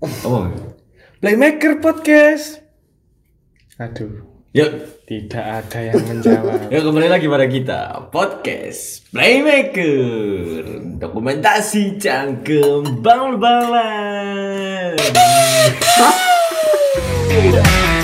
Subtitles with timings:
[0.00, 0.48] Apa?
[1.20, 2.64] Playmaker Podcast.
[3.76, 4.24] Aduh,
[4.56, 6.66] Yuk, tidak ada yang menjawab.
[6.74, 10.64] yuk kembali lagi pada kita podcast Playmaker
[10.98, 14.96] dokumentasi cangkem bal-balan.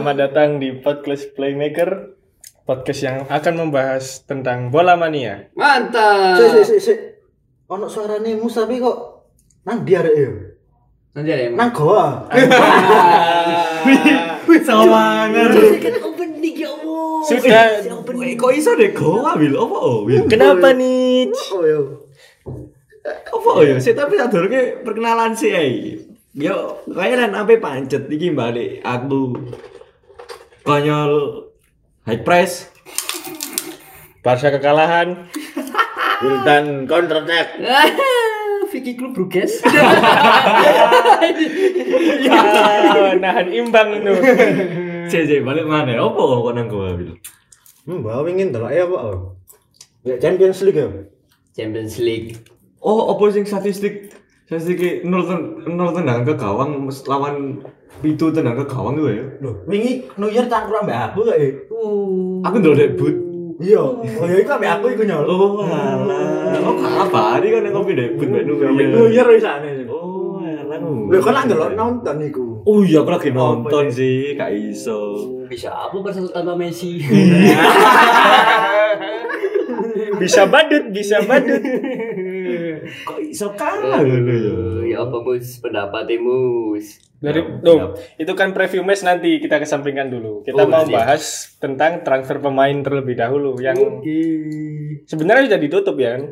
[0.00, 2.16] selamat datang di podcast Playmaker.
[2.64, 5.52] Podcast yang akan membahas tentang bola mania.
[5.52, 6.40] Mantap.
[6.40, 6.98] Sik sik sik sik.
[7.68, 8.96] Ono suarane Musa tapi kok
[9.68, 10.56] nang dia arek yo.
[11.12, 12.32] Nanti ada yang Nang goa.
[14.48, 15.52] Wih, semangat.
[15.84, 17.12] kan opening ya Allah.
[17.20, 17.64] Sudah.
[18.16, 19.52] Wih, kok iso deh goa, Wil?
[19.52, 20.24] Apa oh, Wil?
[20.32, 21.28] Kenapa nih?
[21.52, 22.08] Oh yo.
[23.04, 23.76] Apa ya?
[23.76, 26.00] Saya tapi sadurunge perkenalan sih ai.
[26.32, 29.36] Yo, kayaknya sampai pancet iki balik aku
[30.64, 31.46] konyol
[32.04, 32.70] high press
[34.20, 35.32] Barca kekalahan.
[36.20, 37.56] Wildan counter attack.
[38.70, 39.58] Vicky Klub Bruges.
[42.20, 44.12] Ya, nahan imbang itu.
[45.10, 45.98] CC balik mana?
[45.98, 47.18] Apa kok nang goa, Wil?
[47.88, 49.34] Hmm, bawa ingin delok ya apa?
[50.06, 50.88] Ya Champions League ya.
[51.56, 52.38] Champions League.
[52.78, 54.14] Oh, apa sing statistik
[54.46, 57.64] statistik nol ten, nol tendang ke gawang lawan
[57.98, 59.24] pitu tendang ke gawang itu ya?
[59.42, 61.50] Loh, wingi New Year cangkruk ambek aku gak ya?
[61.74, 62.38] Uh.
[62.46, 63.14] Aku ndelok debut.
[63.60, 63.82] Iya.
[63.82, 65.24] Oh ya iku ambek aku iku nyol.
[65.26, 66.56] Oh, alah.
[66.64, 68.56] Oh, apa hari kan yang kopi debut mbak Nuh.
[68.56, 69.84] New Year wisane.
[69.90, 70.78] Oh, alah.
[70.80, 72.64] Lho kan ndelok nonton iku.
[72.64, 75.18] Oh iya, aku lagi nonton sih, gak iso.
[75.50, 77.00] Bisa apa bersatu tanpa Messi?
[80.20, 81.64] Bisa badut, bisa badut.
[83.08, 84.18] Kok iso kalah ya?
[84.84, 87.00] ya apa mus pendapatnya mus?
[87.20, 88.16] Dari tuh, siap.
[88.16, 90.40] itu kan preview match nanti kita kesampingkan dulu.
[90.40, 90.96] Kita Oh, mau siap.
[90.96, 91.22] bahas
[91.60, 94.20] tentang transfer pemain terlebih dahulu yang Oke.
[95.04, 96.22] sebenarnya sudah ditutup ya kan.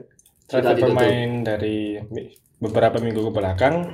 [0.49, 0.97] Sudah Transfer ditutup.
[0.97, 1.79] pemain dari
[2.57, 3.93] beberapa minggu ke belakang.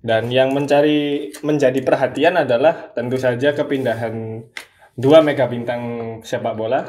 [0.00, 4.46] Dan yang mencari menjadi perhatian adalah tentu saja kepindahan
[4.94, 5.82] dua mega bintang
[6.22, 6.86] sepak bola,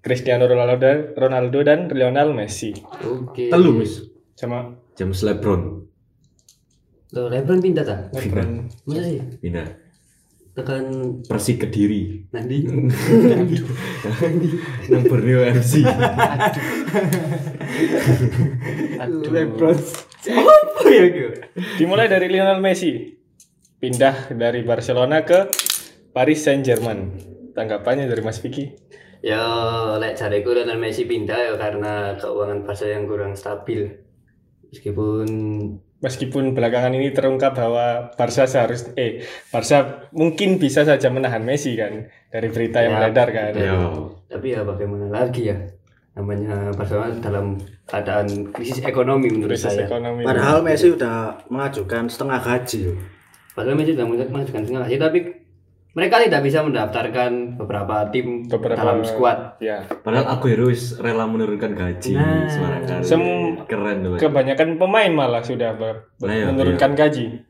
[0.00, 2.72] Cristiano Ronaldo, Ronaldo dan Lionel Messi.
[3.04, 3.46] Oke.
[3.46, 4.00] Telu, Mis.
[4.32, 5.87] Sama James LeBron.
[7.16, 7.96] Loh, Lebron pindah ta?
[8.12, 8.68] LeBron.
[8.84, 9.20] Masa sih?
[9.40, 9.64] Pindah.
[10.52, 10.84] Tekan
[11.24, 12.28] Persik Kediri.
[12.34, 12.66] nanti.
[14.90, 15.86] Nang Borneo FC.
[18.98, 19.22] Aduh.
[20.28, 21.32] Apa ya gue?
[21.78, 23.16] Dimulai dari Lionel Messi
[23.78, 25.46] pindah dari Barcelona ke
[26.10, 27.14] Paris Saint Germain.
[27.54, 28.74] Tanggapannya dari Mas Vicky?
[29.22, 29.40] Ya,
[29.96, 33.86] lek cariku Lionel Messi pindah ya karena keuangan Barca yang kurang stabil.
[34.68, 35.24] Meskipun
[35.98, 42.06] Meskipun belakangan ini terungkap bahwa Barca seharus eh Barca mungkin bisa saja menahan Messi kan
[42.28, 43.52] dari berita yang Ya, beredar kan.
[43.52, 43.80] Yo.
[44.24, 45.58] tapi ya bagaimana lagi ya?
[46.14, 49.86] Namanya Barcelona dalam keadaan krisis ekonomi menurut Krisis saya.
[49.86, 50.22] ekonomi.
[50.22, 51.16] Padahal Messi udah
[51.46, 52.94] mengajukan setengah gaji.
[53.52, 55.18] Padahal Messi sudah mengajukan setengah gaji, tapi
[55.90, 59.58] mereka tidak bisa mendaftarkan beberapa tim Beberapa- dalam skuad.
[59.58, 59.82] Ya.
[59.82, 62.46] Padahal aku harus rela menurunkan gaji Nah.
[62.46, 64.16] Semarang Sem- Keren tuh.
[64.16, 67.44] Kebanyakan pemain malah sudah ber- Nah, iya, menurunkan gaji.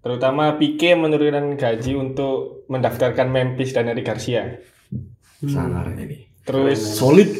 [0.00, 4.62] Terutama Pique menurunkan gaji untuk mendaftarkan Memphis dan Eric Garcia.
[5.42, 6.30] Sangar ini.
[6.44, 7.30] Terus Solid.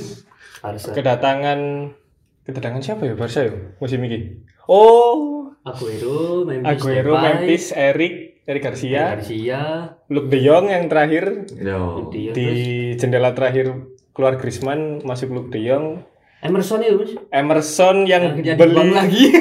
[0.65, 0.97] Barca.
[0.97, 1.93] kedatangan
[2.41, 4.41] kedatangan siapa ya Barca ya musim ini?
[4.65, 8.15] Oh, Aguero, Memphis, Aguero, Depay, Memphis, Eric,
[8.45, 9.63] Eric Garcia, Garcia,
[10.09, 12.09] Luke De Jong yang terakhir Yo.
[12.09, 12.49] di
[12.97, 16.01] jendela terakhir keluar Griezmann masuk Luke De Jong,
[16.45, 17.13] Emerson itu Mas.
[17.31, 19.25] Emerson yang Yang jadi beli lagi.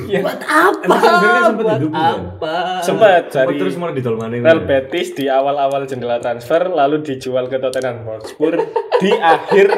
[0.00, 0.84] Ya, Buat apa?
[0.84, 2.56] Emerson kan sempat Buat hidup, apa?
[2.78, 4.40] sempat Sempat dari terus malah ditolmanin.
[4.40, 8.56] Real Betis di awal-awal jendela transfer lalu dijual ke Tottenham Hotspur
[8.96, 9.68] di akhir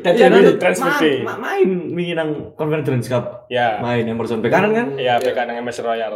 [0.00, 1.20] Tadi Iya, ada dulu transfer fee.
[1.20, 3.48] ma- ma- main wingi nang Conference Cup.
[3.48, 4.88] ya Main Emerson bek kanan kan?
[4.96, 6.14] ya PK nang MS Royal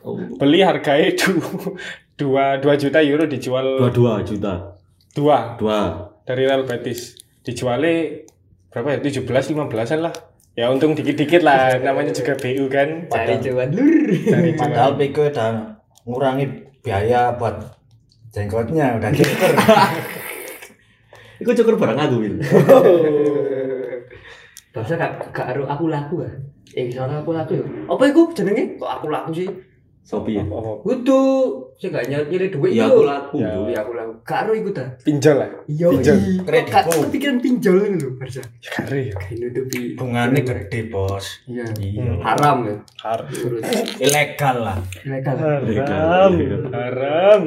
[0.00, 0.20] Oh.
[0.36, 1.76] beli harganya du-
[2.14, 4.76] dua dua juta euro dijual Dua-dua juta.
[5.10, 5.80] dua Dua.
[6.22, 8.23] dari Real Betis dijualnya
[8.74, 9.22] berapa ya 17
[9.54, 10.10] 15an lah
[10.58, 14.10] ya untung dikit-dikit lah namanya juga BU kan Cari cuan lur.
[14.10, 14.58] cari cuan.
[14.74, 15.50] Padahal Pique udah
[16.02, 16.46] ngurangi
[16.82, 17.54] biaya buat
[18.34, 19.54] jenggotnya udah kiper.
[21.38, 22.34] Iku cukur barang aku, Wil.
[24.74, 26.34] Bahasa gak gak aku laku ah.
[26.74, 27.64] Eh soalnya aku laku ya.
[27.86, 28.74] Apa iku jenenge?
[28.74, 29.46] Kok aku laku sih?
[30.04, 30.44] Shopee ya.
[30.84, 31.20] Kudu
[31.80, 33.40] sing gak nyari duit Ya aku laku.
[33.40, 33.56] Ya.
[33.56, 34.12] Iya aku laku.
[34.20, 34.84] Karo iku ta.
[35.00, 35.48] Pinjol lah.
[35.64, 35.86] Iya.
[35.88, 36.16] Pinjol.
[36.44, 37.08] Kredit, Kak Bu.
[37.08, 38.44] kepikiran pinjol ini lho, Barca.
[38.60, 39.14] Ya kare ya.
[39.16, 39.80] Kayak nutupi.
[39.96, 41.40] Bunganya gede bos.
[41.48, 41.64] Iya.
[41.80, 42.20] Iya.
[42.20, 42.76] Haram ya.
[43.00, 43.64] Har- Urut.
[43.96, 44.76] Ilegal lah.
[45.02, 45.34] Ilegal.
[45.40, 46.32] Haram.
[46.68, 47.42] Haram.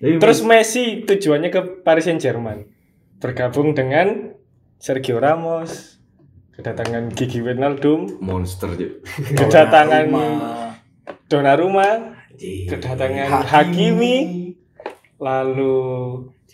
[0.00, 2.70] Terus Messi tujuannya ke Paris Saint Germain.
[3.18, 4.32] Bergabung dengan
[4.78, 5.98] Sergio Ramos.
[6.54, 8.20] Kedatangan Gigi Wijnaldum.
[8.22, 9.02] monster Cuk.
[9.34, 10.06] Kedatangan
[11.30, 11.86] Donnarumma.
[12.34, 14.14] Kedatangan Hakimi.
[15.20, 15.76] Lalu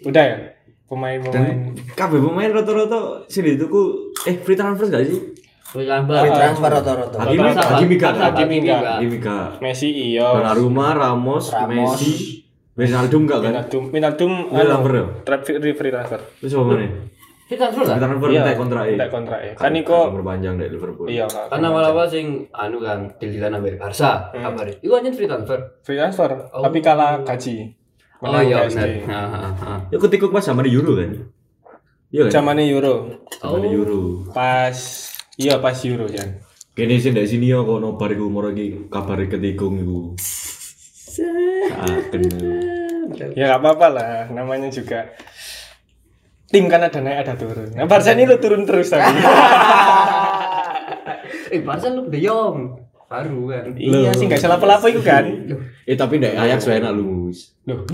[0.04, 0.36] udah ya
[0.84, 1.72] pemain-pemain.
[1.96, 5.32] Kabeh pemain rata-rata sini tuku eh free transfer gak sih?
[5.64, 6.14] Free transfer.
[6.20, 7.16] Free transfer rata-rata.
[7.24, 8.80] Hakimi Hakimi gak Hakimi gak.
[9.00, 9.48] Hakimi gak.
[9.64, 10.28] Messi iya.
[10.28, 11.96] Donnarumma, Ramos, Ramos.
[11.96, 12.44] Messi,
[12.76, 13.52] Wijnaldum gak kan?
[13.56, 15.04] Wijnaldum, Wijnaldum Free transfer ya?
[15.24, 16.20] tra- free free transfer.
[17.46, 17.78] Terus apa mana?
[17.78, 17.98] Free transfer Free lah.
[18.02, 19.52] transfer Iya, entek kontrak entek kontrak ya.
[19.54, 21.06] Kan Niko berpanjang dari Liverpool.
[21.06, 21.26] iya.
[21.26, 24.66] Kan awal-awal sing anu kan dililan ambek Barca kabar.
[24.76, 25.58] Iku hanya free transfer.
[25.80, 26.60] free transfer, Oh.
[26.60, 27.70] tapi kalah gaji.
[28.18, 28.88] Oh iya benar.
[28.88, 29.78] Heeh, heeh.
[29.88, 31.12] Ya ketikuk pas sama di Euro kan?
[32.08, 32.32] Iya kan?
[32.32, 32.94] Zamannya Euro.
[33.30, 34.26] Sama di Euro.
[34.32, 34.74] Pas
[35.36, 36.42] iya pas Euro kan.
[36.72, 40.18] Kene sing dari sini ya kok nobar iku moro iki kabar ketikung iku.
[41.06, 42.22] Saken.
[43.32, 45.08] Ya nggak apa-apa lah, namanya juga
[46.46, 47.68] tim kan ada naik ada turun.
[47.74, 49.18] Nah Barca ini lo turun terus tadi.
[51.46, 52.74] Eh Barca lu De Jong
[53.06, 53.66] baru kan.
[53.78, 55.22] iya sih nggak salah apa-apa itu kan.
[55.86, 57.30] Eh tapi ndek Ajax wae enak lu.
[57.30, 57.54] Mus.
[57.62, 57.86] Loh,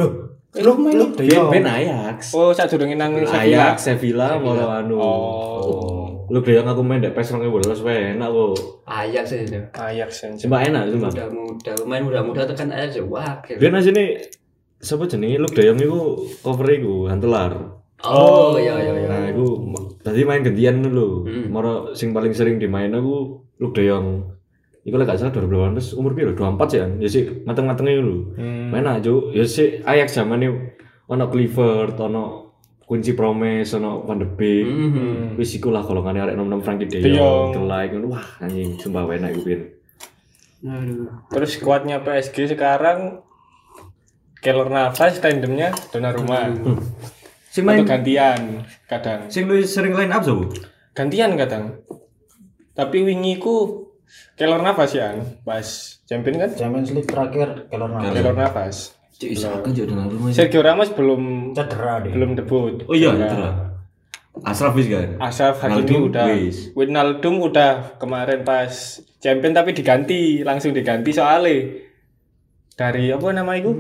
[0.52, 1.48] Lu lu De Ben Jong.
[1.52, 2.32] ben Ajax.
[2.32, 3.76] oh saya durungin nang Sevilla.
[3.76, 4.96] Ajax, Sevilla, moro anu.
[4.96, 6.08] Oh.
[6.32, 8.52] Lu bayang aku main ndek PES 2012 wae enak kok.
[8.88, 9.60] Ajax aja.
[9.76, 11.08] Ajax yang Cuma enak cuma.
[11.12, 13.36] Muda-muda, pemain muda-muda tekan Ajax ya wah.
[13.44, 14.16] Ben asine
[14.80, 16.00] sapa jenenge Luke De Jong iku
[16.40, 17.81] cover iku Hantelar.
[18.02, 19.08] Oh iya iya iya.
[19.08, 19.46] Nah, iku
[20.02, 21.26] tadi main gantian dulu.
[21.26, 21.46] Hmm.
[21.54, 24.26] Moro sing paling sering dimain aku Luke De Jong.
[24.82, 26.34] Iku lek gak salah 2018 umur piro?
[26.34, 26.86] 24 ya.
[26.98, 28.34] Ya sih mateng-matenge dulu.
[28.34, 28.74] Hmm.
[28.74, 30.74] Main aja ya sih Ajax zamane
[31.06, 32.52] ono Clifford, ono
[32.82, 34.66] kunci Promes, ono Van de Beek.
[34.66, 35.38] Mhm.
[35.38, 37.54] Wis iku lah golongane arek nom-nom Frankie De De Jong.
[37.54, 38.18] Delay ngono.
[38.18, 39.60] Wah, anjing sumpah enak iku pin.
[40.62, 41.10] Aduh.
[41.30, 43.22] Terus kuatnya PSG sekarang
[44.42, 46.50] Keylor Navas tandemnya Donnarumma.
[47.52, 49.28] Sing Atau main gantian kadang.
[49.28, 50.48] sing lu sering line up sapa?
[50.96, 51.84] Gantian kadang.
[52.72, 53.84] Tapi wingi ku
[54.40, 55.12] Keylor Navas ya
[55.44, 55.64] pas
[56.08, 57.68] champion kan Champions League terakhir
[59.30, 60.32] isakan cuk dengan rumah.
[60.32, 62.10] Sergio Ramos belum Cedera deh.
[62.10, 62.82] belum debut.
[62.88, 63.76] Oh iya, Cedera.
[64.42, 65.20] Asraf wis kan.
[65.20, 66.26] Ashraf Hakimi udah.
[66.72, 71.68] Wijnaldum udah kemarin pas champion tapi diganti, langsung diganti soalnya
[72.74, 73.76] dari apa nama itu?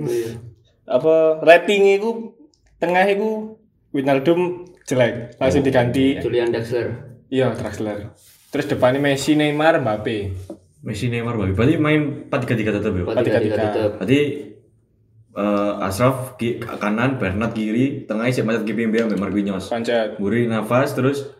[0.84, 2.36] Apa rating itu
[2.76, 3.56] tengah itu
[3.92, 6.16] Wijnaldum jelek, langsung diganti.
[6.18, 6.88] Julian Draxler.
[7.28, 8.16] Iya, Draxler.
[8.52, 10.16] Terus depannya Messi, Neymar, Mbappe.
[10.84, 11.52] Messi Neymar bagi.
[11.56, 13.02] Berarti main 4-3-3 tetap ya.
[13.06, 13.68] Empat tiga tiga tiga.
[13.72, 13.90] tetep.
[14.00, 14.20] Berarti
[15.32, 19.72] eh Asraf ki, kanan, Bernat kiri, tengahnya si Macet Kipimbe sampai Marquinhos.
[19.72, 20.20] Pancet.
[20.20, 21.32] Muri Navas terus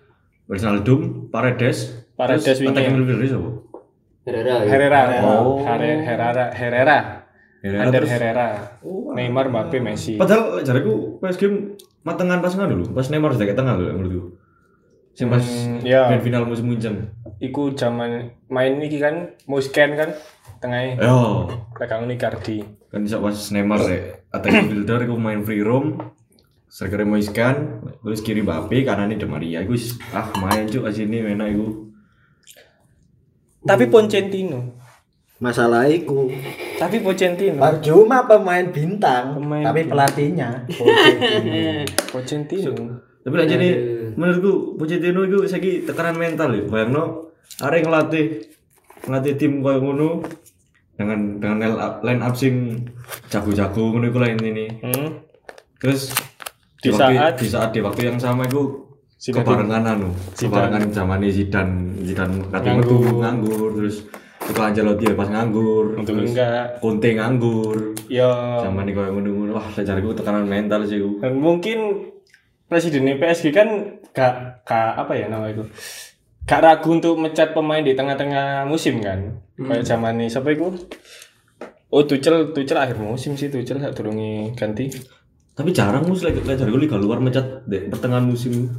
[0.49, 3.51] Wijnaldum, Paredes, Paredes terus attacking midfielder siapa?
[4.23, 4.55] Herrera.
[4.63, 4.69] ya.
[4.71, 5.01] Herrera.
[5.25, 5.61] Oh.
[5.61, 6.01] Herrera.
[6.01, 6.45] Herrera.
[6.55, 6.99] Herrera.
[7.63, 8.49] Herrera Ander Herrera.
[9.13, 10.17] Neymar, Mbappe, Messi.
[10.17, 14.23] Padahal jariku pas game matengan pas nggak dulu, pas Neymar sudah ke tengah loh menurutku.
[15.13, 16.09] Sing pas Hmm, ya.
[16.09, 16.95] grand final musim muncul.
[17.39, 18.11] Iku zaman
[18.47, 20.11] main iki kan Musken kan
[20.57, 22.65] tengahnya Yo, pegang Icardi.
[22.89, 26.01] kan bisa pas Neymar rek attacking midfielder iku main free roam.
[26.67, 29.61] Striker Moiskan, terus kiri Mbappe, kanan ini De Maria.
[29.61, 31.93] Iku wis, ah main cuk asine enak iku.
[33.63, 34.81] Tapi Pochettino.
[35.43, 36.31] Masalah iku.
[36.79, 37.59] Tapi Pochettino.
[37.83, 41.83] Cuma pemain bintang, Pemain tapi pelatihnya Pochettino.
[42.09, 42.73] Pochettino.
[43.23, 43.73] Tapi aja nih,
[44.15, 46.63] menurutku Pochettino itu saiki tekanan mental ya.
[46.63, 47.27] Bayangno,
[47.59, 48.25] arek ngelatih
[49.03, 50.23] ngelatih tim koyo ngono
[50.93, 52.55] dengan dengan line up, line up sing
[53.27, 54.67] jago-jago ngono iku lah ini.
[54.79, 55.09] Hmm.
[55.77, 56.13] Terus
[56.79, 58.61] Di waktu- saat- di saat di waktu yang sama itu
[59.17, 63.19] Zidane- kebarengan anu, kebarengan zaman Zidane Zidane metu Nganggur.
[63.19, 63.97] nganggur terus
[64.53, 66.79] itu Ancelotti ya pas nganggur Untung enggak.
[66.79, 68.61] Conte nganggur Ya.
[68.61, 71.17] zaman ini koyo ngono-ngono wah cariku tekanan mental sih iku.
[71.25, 72.13] Dan mungkin
[72.69, 73.69] presiden PSG kan
[74.13, 75.65] gak, gak apa ya nama itu
[76.45, 80.69] gak ragu untuk mecat pemain di tengah-tengah musim kan kayak zaman ini siapa itu
[81.93, 84.89] oh Tuchel Tuchel akhir musim sih Tuchel saat turungi ganti
[85.53, 88.73] Tapi jarang mus lek jariku liga luar mecat di pertengahan musim.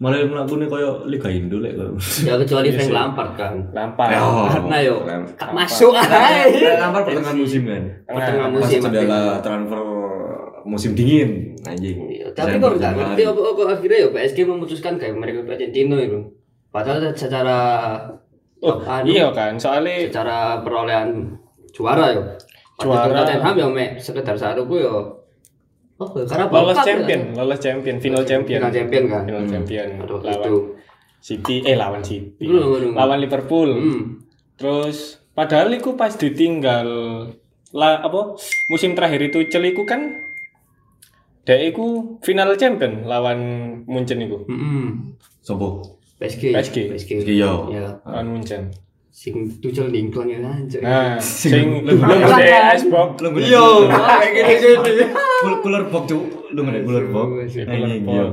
[0.00, 1.92] Malah yang melakukan koyo liga Indo lek koyo.
[2.24, 3.52] Ya kecuali Frank Lampard kan.
[3.76, 6.80] Lampard Karena yo gak masuk aja.
[6.80, 7.82] Lampard pertengahan musim kan.
[8.08, 8.80] Pertengahan Pas musim.
[8.80, 9.84] adalah transfer
[10.64, 11.96] musim dingin anjing.
[12.32, 16.20] Tapi kok nggak ngerti apa kok akhirnya ya PSG memutuskan kayak mereka Pochettino itu.
[16.72, 17.58] Padahal secara
[18.64, 21.36] oh anu, iya kan soalnya secara perolehan
[21.76, 22.22] juara yo.
[22.80, 23.04] Juara.
[23.04, 25.19] Juara Tottenham yo mek sekedar saruku yo.
[26.00, 27.38] Oh, karena lolos champion ya.
[27.38, 29.22] lolos champion final champion Final champion kan.
[29.22, 29.52] final Hmm.
[29.52, 30.56] champion Aduh, lawan itu.
[31.20, 32.92] City eh lawan City Belum, belum.
[32.96, 34.02] lawan Liverpool Hmm.
[34.56, 34.96] terus
[35.30, 36.88] padahal iku pas ditinggal
[37.70, 38.34] lah apa
[38.66, 40.16] musim terakhir itu celiku kan
[41.42, 41.86] dek iku
[42.20, 43.38] final champion lawan
[43.84, 45.12] Munchen iku Hmm.
[45.40, 46.00] Sopo?
[46.16, 46.52] PSG.
[46.52, 46.76] PSG.
[46.88, 47.10] PSG.
[47.26, 47.52] Iya.
[47.70, 47.86] Ya.
[48.02, 48.72] lawan Munchen
[49.10, 50.80] Sing tujuh ningklon ya anjir.
[50.86, 51.98] nah sing lu.
[51.98, 55.04] DS Bob Lu Iya, kayak gini-gini.
[55.62, 56.22] Cooler box cuk.
[56.54, 57.50] Lu ngene cooler box.
[57.58, 57.66] Iya,
[58.06, 58.24] iya.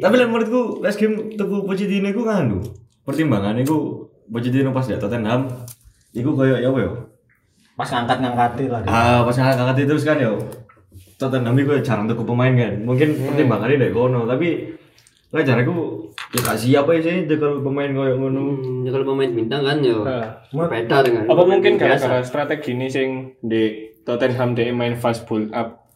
[0.00, 2.62] Tapi lek menurutku West Ham tuku Pochettino iku nganu.
[3.02, 5.50] Pertimbangan iku Pochettino pas di Tottenham
[6.14, 6.90] iku koyo ya apa ya?
[7.74, 8.80] Pas ngangkat-ngangkati lah.
[8.86, 10.32] Ah, pas ngangkat terus kan ya.
[11.18, 12.78] Tottenham iku jarang tuku pemain kan.
[12.86, 14.79] Mungkin pertimbangannya dari kono, tapi
[15.30, 18.40] lek jareku ya gak siap aja sih kalau pemain koyo ngono.
[18.50, 21.86] Hmm, ya kalau pemain bintang kan yo Nah, beda dengan apa mungkin biasa.
[22.02, 23.08] gara-gara strategi ini sing
[23.38, 23.62] di
[24.02, 25.86] Tottenham dia main fast build up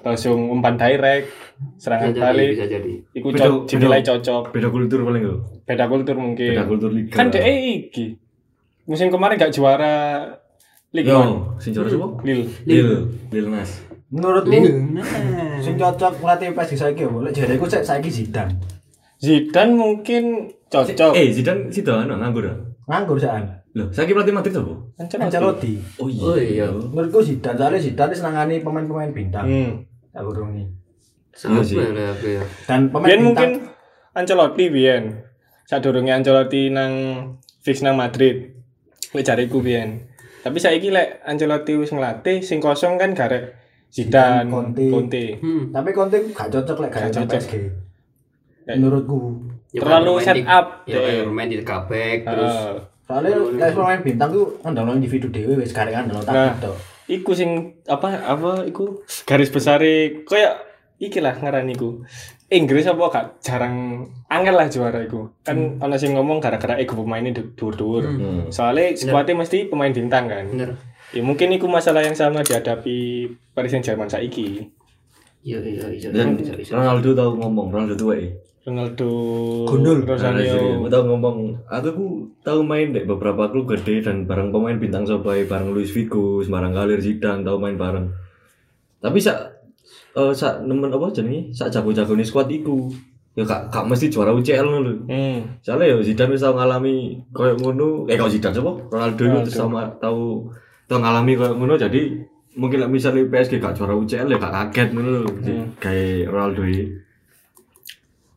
[0.00, 1.28] langsung umpan direct
[1.74, 2.92] bisa serangan jadi, balik bisa jadi.
[3.12, 5.34] iku Beda- co- dinilai beda- cocok Beda kultur paling yo.
[5.60, 7.12] beda kultur mungkin Beda kultur liga.
[7.12, 8.16] kan dia iki
[8.84, 9.96] musim kemarin gak juara
[10.88, 12.24] Liga Yo, sing juara sapa?
[12.24, 12.88] Lille Lil,
[13.28, 13.84] Lil Nas.
[14.08, 14.56] Menurutmu
[15.60, 18.56] sing cocok ngelatih PSG saiki boleh jadi aku cek saiki Zidane.
[19.18, 20.24] Zidane mungkin
[20.66, 22.46] cocok Eh, Zidane situ anu nganggur.
[22.46, 22.56] ah?
[22.86, 23.50] Nganggur saan.
[23.74, 24.74] Loh, saiki pelatih Madrid sapa?
[24.96, 25.26] Ancelotti.
[25.28, 25.72] Ancelotti.
[25.98, 26.22] Oh iya.
[26.22, 26.66] Oh iya.
[26.70, 29.44] Menurutku Zidane, soalnya Zidane senangani pemain-pemain bintang.
[29.44, 29.72] hmm.
[30.12, 30.64] Aku rungi.
[31.30, 31.76] Iya sih.
[31.76, 32.42] ya aku ya.
[32.64, 33.76] Dan pemain Biyen mungkin bintang
[34.10, 35.04] Ancelotti biyen
[35.62, 36.92] sadurunge Ancelotti nang
[37.60, 38.58] fix nang Madrid
[39.08, 40.10] lek jariku biyen
[40.40, 43.54] tapi saiki lek Ancelotti wis nglatih sing kosong kan garek
[43.86, 44.86] Zidane, Zidane, Conte.
[44.90, 45.24] Conte.
[45.38, 45.70] Hmm.
[45.70, 47.30] tapi Conte gak cocok lek Gak cocok.
[47.30, 47.54] PSG.
[48.68, 48.76] Ya.
[48.76, 49.40] Menurutku.
[49.68, 52.76] Ya, Terlalu main set di- up Ya kayak bermain di kabek terus Heeh.
[53.02, 56.52] Soalnya lek pemain bintang tuh andalno individu dhewe wis garek andalno Nah.
[56.52, 56.76] taktik tok.
[57.08, 57.50] iku sing
[57.86, 59.80] apa apa iku garis besar
[60.22, 60.52] koyo
[60.98, 62.04] iki lah ngaran iku
[62.46, 67.32] Inggris apa gak jarang angel lah juara iku kan ana sing ngomong gara-gara ego pemainnya
[67.34, 68.42] du- dhuwur-dhuwur Hmm.
[68.48, 70.76] soalnya skuadnya mesti pemain bintang kan bener.
[71.08, 74.68] ya mungkin iku masalah yang sama dihadapi Paris Saint Germain saiki
[75.38, 76.08] Iya iya iya.
[76.10, 76.74] Dan bisa, bisa.
[76.74, 78.34] Ronaldo tahu ngomong, Ronaldo tua eh.
[78.68, 79.10] Ronaldo
[79.64, 80.04] Gundul.
[80.04, 82.06] Rosario Aku tahu ngomong, aku ku
[82.44, 86.76] tahu main deh beberapa klub gede dan bareng pemain bintang sobai, bareng Luis Figo, bareng
[86.76, 88.12] Galir Zidane, tahu main bareng.
[89.00, 89.38] Tapi sak
[90.12, 91.48] eh sak nemen apa jenenge?
[91.56, 92.92] Sak jago-jago nih squad iku.
[93.38, 94.94] Ya kak, kak mesti juara UCL lho.
[95.06, 95.62] hmm.
[95.62, 98.72] Soalnya ya Zidane wis tau ngalami koyo ngono, eh kok Zidane sapa?
[98.90, 99.50] Ronaldo itu Ronaldo.
[99.54, 100.50] sama tahu
[100.90, 102.18] tahu ngalami koyo ngono jadi
[102.58, 105.30] mungkin misalnya PSG gak juara UCL ya gak kaget ngono lho.
[105.30, 105.66] Hmm.
[105.78, 107.07] Kayak Ronaldo ini.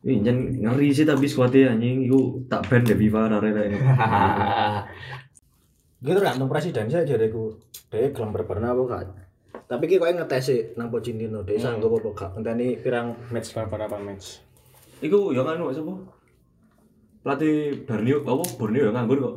[0.02, 3.78] Ih, jan ngeri sih tapi skuadnya anjing iku tak ban deh FIFA rare ini.
[6.02, 7.54] Gitu tergantung presiden sih jadiku.
[7.94, 9.14] Dia gelem berperna apa gak.
[9.70, 14.02] Tapi ki koyo ngetes sih nang Pochettino, dia sanggup apa gak ngenteni pirang match beberapa
[14.02, 14.42] match
[15.06, 15.94] Iku yang anu sapa?
[17.22, 19.36] Pelatih Borneo apa Borneo yang nganggur kok.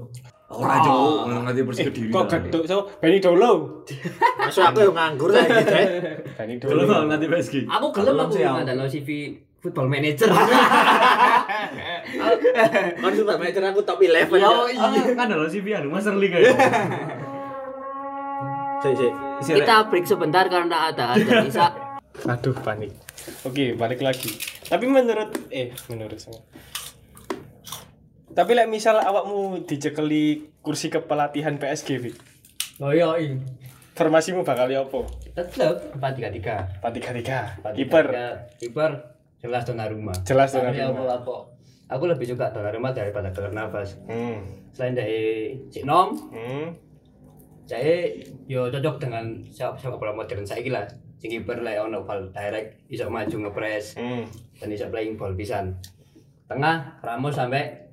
[0.55, 2.09] Ora cok, nganti bersih kediri.
[2.09, 3.83] kok geduk so Benny Dolo
[4.39, 5.87] Masuk aku yang nganggur Cek.
[6.41, 7.69] Benny Kalau Dolo nanti PSG.
[7.69, 10.29] Aku gelem aku ngandalno CV football manager.
[12.95, 15.03] Kan sudah manajer aku top 11 Yo Ah, iya.
[15.11, 16.53] kan ada CV anu Master League ya.
[19.41, 21.73] Kita break sebentar karena ada ada Isa.
[22.15, 22.95] aduh panik
[23.43, 24.31] oke balik lagi
[24.65, 26.39] tapi menurut eh menurut saya
[28.31, 30.25] tapi like misal awakmu dicekeli
[30.61, 32.15] kursi kepelatihan PSG Fik,
[32.79, 33.35] Oh iya iya.
[33.93, 36.81] formasimu bakal ya apa Tetep 4-3-3.
[36.81, 38.07] 4-3-3 kiper
[38.59, 38.91] Kiper
[39.45, 40.17] jelas Donnarumma.
[40.25, 41.05] Jelas Donnarumma.
[41.05, 41.35] Aku, aku,
[41.93, 44.01] aku lebih suka Donnarumma daripada Navas.
[44.09, 44.73] hmm.
[44.73, 46.73] Selain dari Cik Nom, hmm.
[47.69, 48.09] saya
[48.49, 50.89] yo cocok dengan sepak sepak bola modern saya lah.
[51.21, 54.25] Sing kiper lah ono bal direct, iso maju ngepres hmm.
[54.65, 55.77] dan iso playing ball pisan.
[56.49, 57.85] Tengah Ramos sampai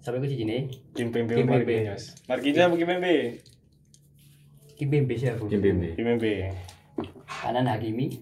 [0.00, 0.66] sampai ke sini.
[0.96, 1.44] Kimpembe.
[1.44, 3.14] Marquinhos Marquinhos apa Kimpembe
[4.76, 5.48] Kimpembe sih aku.
[5.48, 5.96] Kimpembe.
[5.96, 6.52] Kimpembe
[7.28, 8.16] Kanan Hakimi,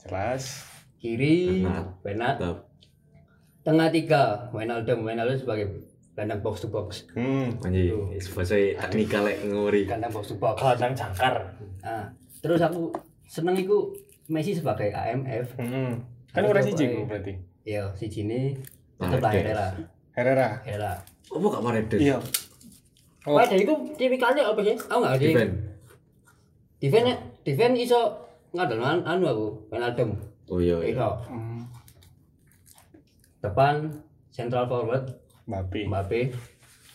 [0.00, 0.69] jelas
[1.00, 2.68] kiri Mantap.
[3.64, 5.66] tengah tiga Wijnaldum Wijnaldum sebagai
[6.12, 7.56] gelandang box to box hmm.
[7.64, 9.88] Anjing, sebagai teknikal lek ngori.
[9.88, 11.56] gelandang box to box Kandang jangkar.
[11.80, 12.04] nah,
[12.44, 12.92] terus aku
[13.24, 13.90] seneng iku
[14.30, 15.92] Messi sebagai AMF hmm.
[16.30, 17.34] kan ora siji ku berarti
[17.66, 18.54] iya si Jini
[19.00, 19.32] tetep lah.
[19.32, 19.66] Herrera
[20.14, 20.92] Herrera Herrera
[21.30, 22.00] Apa gak Paredes?
[22.02, 22.18] iya
[23.28, 23.36] Oh.
[23.36, 24.72] Padahal itu tipikalnya apa sih?
[24.72, 25.26] Aku nggak ngerti.
[25.28, 25.52] Defend.
[26.80, 27.06] Defend
[27.44, 28.00] defend iso
[28.56, 30.16] ngadal anu anu aku Wijnaldum.
[30.50, 30.76] Oh iya.
[30.82, 31.08] iya.
[31.30, 31.62] Hmm.
[33.40, 34.02] Depan
[34.34, 35.06] central forward
[35.46, 36.20] Mbappe Mbappe,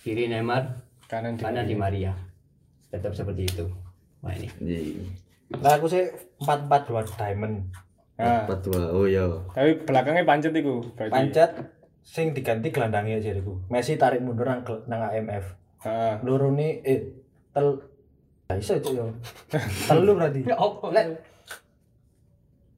[0.03, 2.11] kiri Neymar, kanan di kanan Di Maria.
[2.91, 3.65] Tetap seperti itu.
[4.19, 4.47] Wah ini.
[4.59, 5.03] Iya.
[5.59, 6.03] Lah aku sih
[6.43, 7.55] 442 diamond.
[8.15, 8.95] Nah, Empat dua.
[8.95, 9.27] Oh iya.
[9.51, 10.79] tapi belakangnya pancet iku.
[10.95, 11.11] Berarti.
[11.11, 11.51] Pancet
[11.99, 13.59] sing diganti gelandangnya jariku.
[13.67, 15.45] Messi tarik mundur nang nang AMF.
[15.83, 16.13] Heeh.
[16.23, 17.11] Loro ni eh
[17.51, 17.75] tel
[18.55, 19.11] iso itu yo.
[19.91, 20.47] Telu berarti.
[20.47, 20.55] Ya?
[20.95, 21.05] Lek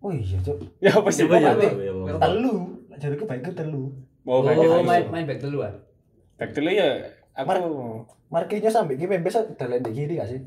[0.08, 0.56] Oh iya, Cuk.
[0.80, 1.28] Ya apa sih?
[1.28, 2.16] Iya, iya, Pokoknya iya, iya.
[2.16, 2.56] Telu.
[2.96, 3.92] Jariku baikku telu.
[4.24, 5.76] Oh, Oh, baik main main back duluan.
[6.40, 7.12] Back dulu ya.
[7.36, 7.52] Aku
[8.32, 10.40] Marquinhos sampai Kim Pembe dalan di kiri gak sih?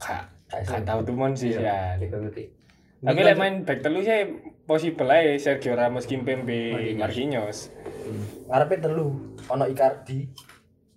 [0.00, 1.96] gak Gak tahu tuh mon sih ya.
[2.00, 2.44] Kita ngerti.
[3.04, 4.26] Tapi lek main back telu sih
[4.64, 7.00] possible aja Sergio Ramos, Kimpembe, Marquinhos.
[7.04, 7.58] Marquinhos.
[8.48, 9.36] Ngarepe telu.
[9.48, 10.28] Ono Icardi,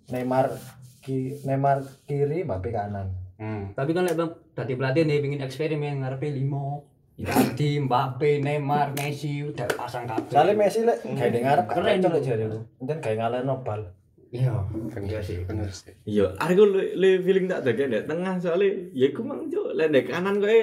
[0.08, 0.56] Neymar
[1.04, 3.12] ki Neymar kiri, Mbappe kanan.
[3.40, 3.72] Hmm.
[3.76, 6.91] Tapi kan lek bang tadi pelatih nih pengen eksperimen ngarepe limo.
[7.12, 10.32] Icardi, Mbappe, Neymar, Messi udah pasang kabel.
[10.32, 12.58] Soalnya Messi lek gawe ning ngarep Keren lek jariku.
[12.80, 13.82] Enten gawe ngalahno bal.
[14.32, 14.64] Iya.
[14.88, 15.92] Bener sih, bener sih.
[16.08, 19.84] Iya, aku le, le feeling tak ada di tengah soalnya ya aku mang cuk le
[19.92, 20.60] ndek kanan kowe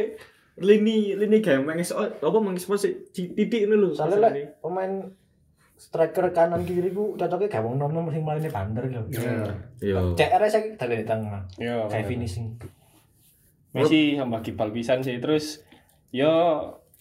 [0.60, 3.94] lini lini kayak mengis apa mengekspos titik ini lho.
[3.94, 5.06] Soalnya lek pemain
[5.78, 9.22] striker kanan kiri ku cocoknya gawe wong nom-nom sing mlaine bander gitu.
[9.22, 9.54] Iya.
[9.86, 10.00] Iya.
[10.18, 11.42] CR sing dalan di tengah.
[11.62, 11.86] Yo.
[11.94, 12.58] Kayak finishing.
[13.70, 15.62] Messi sama kipal pisan sih terus
[16.10, 16.34] yo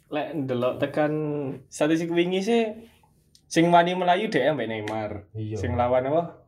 [0.09, 1.13] lek ndelok tekan
[1.69, 2.63] statistik wingi sih
[3.49, 5.29] sing wani melayu dhek ambek Neymar.
[5.33, 5.57] Iya.
[5.57, 6.45] Sing lawan apa?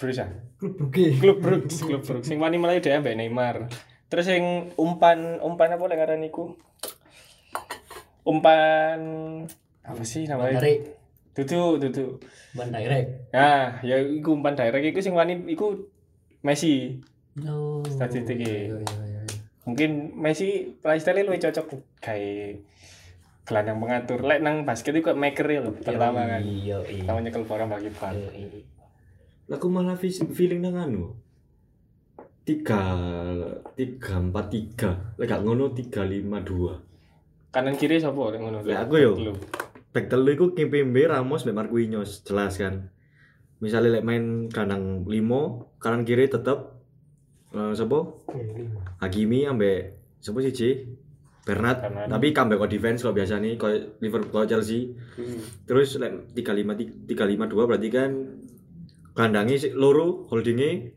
[0.00, 0.24] Bruce.
[0.24, 0.32] ah?
[0.56, 1.06] Klub Brugge.
[1.20, 2.24] Klub Brugge, klub Brugge.
[2.24, 3.68] Sing wani melayu dhek ambek Neymar.
[4.08, 6.56] Terus sing umpan umpan apa lek ngaran iku?
[8.24, 9.00] Umpan
[9.84, 10.60] apa sih namanya?
[10.60, 12.18] Dari Dudu, dudu.
[12.58, 13.30] Ban Direct.
[13.30, 15.88] Nah, ya iku umpan direct iku sing wani iku
[16.42, 16.98] Messi.
[17.38, 17.86] No.
[17.86, 18.50] Statistiknya.
[18.50, 19.19] Iya, iya, iya.
[19.70, 21.66] Mungkin Messi playstyle lebih cocok
[22.02, 22.66] kayak
[23.46, 24.26] gelandang pengatur.
[24.26, 26.42] Lek nang basket itu kayak maker ya lho, pertama kan.
[26.42, 27.06] Iya, iya.
[27.06, 28.14] Pertama nyekel bola bagi bal.
[28.18, 28.62] Iya, iya.
[29.54, 31.14] Aku malah feeling nang anu.
[32.42, 32.82] Tiga,
[33.78, 34.90] tiga, empat, tiga.
[35.14, 36.82] Lek ngono tiga, lima, dua.
[37.54, 38.66] Kanan kiri sapa lek ngono?
[38.66, 39.12] Lek aku yo.
[39.90, 42.94] Back telu iku Kimpembe, Ramos, mbek Marquinhos, jelas kan.
[43.58, 46.79] Misalnya lek main kanan limo, kanan kiri tetep
[47.50, 47.98] eh sapa?
[49.02, 49.78] Hakimi ambek
[50.22, 50.70] sapa sih Ci?
[51.40, 51.82] Bernat.
[51.82, 52.06] Bernat.
[52.06, 54.92] Tapi comeback on defense kalau biasa nih kalau Liverpool kalau Chelsea.
[55.66, 58.10] Terus lek 35 352 berarti kan
[59.10, 60.94] kandangi si, loro holdinge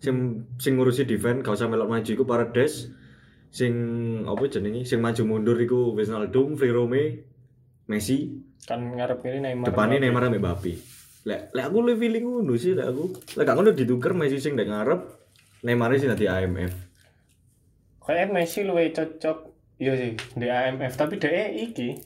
[0.00, 2.88] sing sing ngurusi defense gak usah melok maju iku Paredes
[3.52, 3.72] sing
[4.24, 7.26] apa jenenge sing maju mundur iku Wijnaldum, Freirome,
[7.90, 9.68] Messi, Kan ngarep kiri Neymar.
[9.74, 10.72] depannya Neymar ambek Mbappe.
[11.28, 13.04] Lek lek aku le feeling ngono sih lek aku.
[13.36, 15.00] Lek gak ngono dituker Messi sing ndek ngarep,
[15.60, 16.72] Neymar sing dadi AMF.
[18.00, 19.38] Kayak Messi luwih cocok
[19.80, 22.00] iya sih di AMF tapi DE iki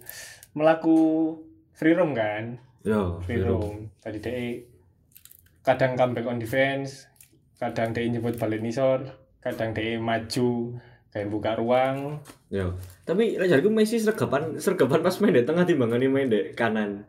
[0.59, 1.33] melaku
[1.75, 2.59] free roam kan.
[2.85, 3.89] Yo, Free roam.
[4.03, 4.47] Tadi DE
[5.65, 7.09] kadang comeback on defense,
[7.57, 10.77] kadang DE nyebut balik nisor, kadang DE maju
[11.15, 12.21] kayak buka ruang.
[12.51, 12.77] Yo.
[13.07, 17.07] Tapi lek jariku Messi sergapan sergapan pas main di tengah timbangane main di kanan.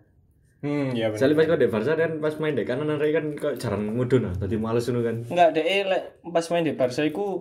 [0.66, 1.20] Hmm, iya benar.
[1.22, 4.26] Soalnya pas kau di Barca dan pas main di kanan arek kan kok jarang ngudun
[4.26, 5.16] nah, tadi males ngono kan.
[5.30, 7.38] Enggak, DE lek pas main di Barca iku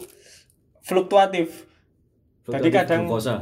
[0.84, 1.64] fluktuatif.
[2.44, 3.40] Tadi kadang- Kosa.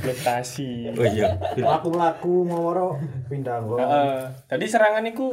[0.00, 0.92] Fluktuasi.
[0.92, 1.36] Oh iya.
[1.56, 2.96] Laku-laku ngawaro
[3.28, 3.80] pindah gol.
[3.80, 4.20] Heeh.
[4.48, 5.32] Tadi serangan iku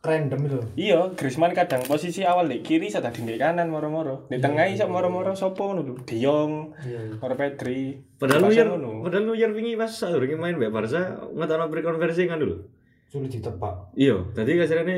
[0.00, 0.60] Random itu.
[0.80, 4.24] iya Griezmann kadang posisi awal di kiri saya tadi di kanan moro-moro.
[4.26, 5.94] Di tengah iso moro-moro sopo ngono lho.
[6.02, 7.20] De Jong, Iya.
[7.20, 8.00] Moro Pedri.
[8.16, 9.04] Padahal Neuer, ngono.
[9.04, 12.64] padahal Neuer wingi pas saurunge main mbek Barca ngetokno prekonversi kan dulu.
[13.12, 13.92] Sulit ditebak.
[13.92, 14.96] Iya, tadi kasarane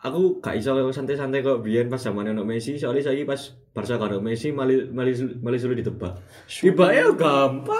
[0.00, 4.18] aku gak iso santai-santai kok biyen pas zaman ono Messi, soalnya saya pas Barca karo
[4.18, 5.12] Messi mali mali
[5.44, 6.16] mali sulit ditebak.
[6.48, 7.76] Tiba ya gampang.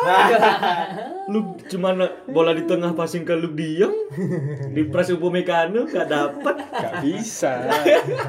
[1.32, 1.96] lu cuma
[2.28, 3.96] bola di tengah passing ke De Jong,
[4.76, 6.56] di press Upamecano gak dapat.
[6.68, 7.66] Gak bisa.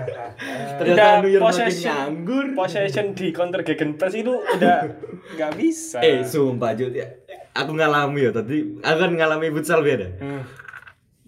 [0.79, 1.91] Ternyata Neuer makin possession.
[1.91, 2.45] nganggur.
[2.55, 4.87] Possession di counter gegen press itu udah
[5.35, 5.99] gak bisa.
[5.99, 7.11] Eh, sumpah Jut, ya.
[7.51, 10.07] Aku ngalami ya tadi, aku kan ngalami futsal beda.
[10.23, 10.41] Hmm.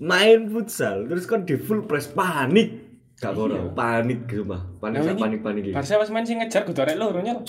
[0.01, 2.81] Main futsal terus kan di full press panik.
[3.21, 4.61] Gak kono, panik sumpah.
[4.81, 5.73] Panik Nah, sak ini panik-panik iki.
[5.77, 7.39] Barca pas main sih ngejar kudu arek loro nyel.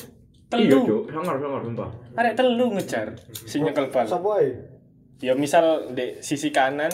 [0.55, 0.81] Iya, Telu.
[0.87, 1.03] Cuk.
[1.11, 1.89] Sangar, sangar sumpah.
[2.15, 4.07] Arek telu ngejar si nyekel bal.
[4.07, 4.39] Sapa?
[5.25, 6.93] Ya misal di sisi kanan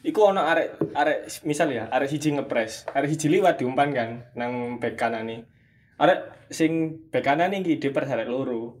[0.00, 4.80] iku ono arek arek misal ya arek siji ngepres, arek siji liwat diumpan kan nang
[4.80, 5.40] bek kanan nih.
[6.00, 8.80] Arek sing bek kanan iki dipers arek loro.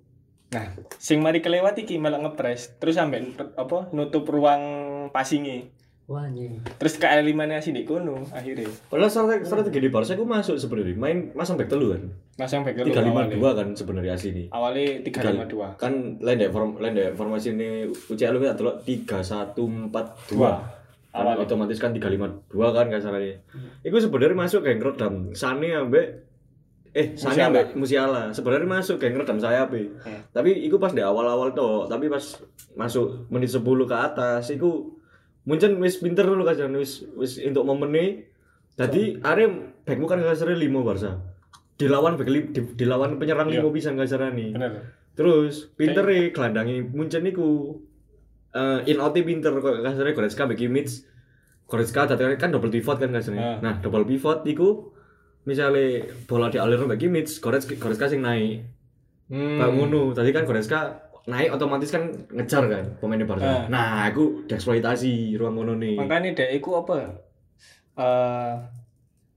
[0.54, 4.62] Nah, sing mari kelewat iki malah ngepres, terus sampe apa nutup ruang
[5.10, 5.75] pasingi.
[6.06, 6.62] Wah, anjing.
[6.78, 8.70] Terus ke eliminasi di kono akhirnya.
[8.86, 10.94] Padahal strategi, strategi di Barca aku masuk sebenarnya.
[10.94, 12.02] Main masang back telu kan.
[12.38, 13.34] Masang lima awalnya.
[13.34, 14.46] dua kan sebenarnya asli.
[14.54, 15.82] Awalnya 352.
[15.82, 20.30] Kan lain dek form lain dek formasi ini UCL lu tak delok tiga satu empat
[20.30, 20.62] dua.
[21.10, 21.42] Kan Awal.
[21.42, 23.42] otomatis kan tiga lima dua kan kasarnya.
[23.82, 26.22] Iku sebenarnya masuk kayak ngeredam Sane ambek
[26.94, 29.90] eh Sane ambek Musiala sebenarnya masuk kayak ngeredam sayap e.
[30.00, 30.20] Hmm.
[30.32, 32.24] tapi iku pas di awal-awal tuh tapi pas
[32.72, 34.95] masuk menit 10 ke atas iku
[35.46, 38.26] Munchen wis pinter dulu kan wis wis untuk momennya
[38.74, 39.46] jadi are
[39.82, 41.16] backmu kan sering limo Barca.
[41.76, 43.60] Dilawan back li- di, dilawan penyerang Iya.
[43.60, 44.90] limo bisa gak serani Bener.
[45.12, 47.78] terus pinter e gelandangi Munchen iku
[48.50, 51.04] eh in out pinter kok kasarnya Goretzka bagi Kimmich
[51.64, 53.56] Goretzka tadi kan double pivot kan kasarnya Ah.
[53.60, 54.88] nah double pivot iku
[55.44, 58.64] misalnya bola dialir bagi Kimmich Goretzka Goretzka sing naik.
[59.26, 59.60] Hmm.
[59.60, 63.64] Ngono tadi kan Goretzka naik otomatis kan ngejar kan pemainnya Barca Ah.
[63.66, 67.18] nah aku dieksploitasi ruang ngono nih Makanya dek iku apa?
[67.96, 68.52] Eh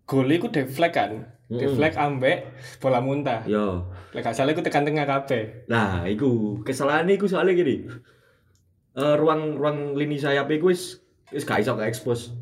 [0.05, 1.11] gol iku deflect kan.
[1.49, 2.45] Deflect ambek
[2.77, 3.41] bola muntah.
[3.43, 5.65] yo Lek gak salah iku tekan tengah kabeh.
[5.65, 7.85] Nah, iku kesalahan iku soalnya gini.
[8.91, 12.33] Eh ruang ruang lini sayap iku wis wis gak iso expose.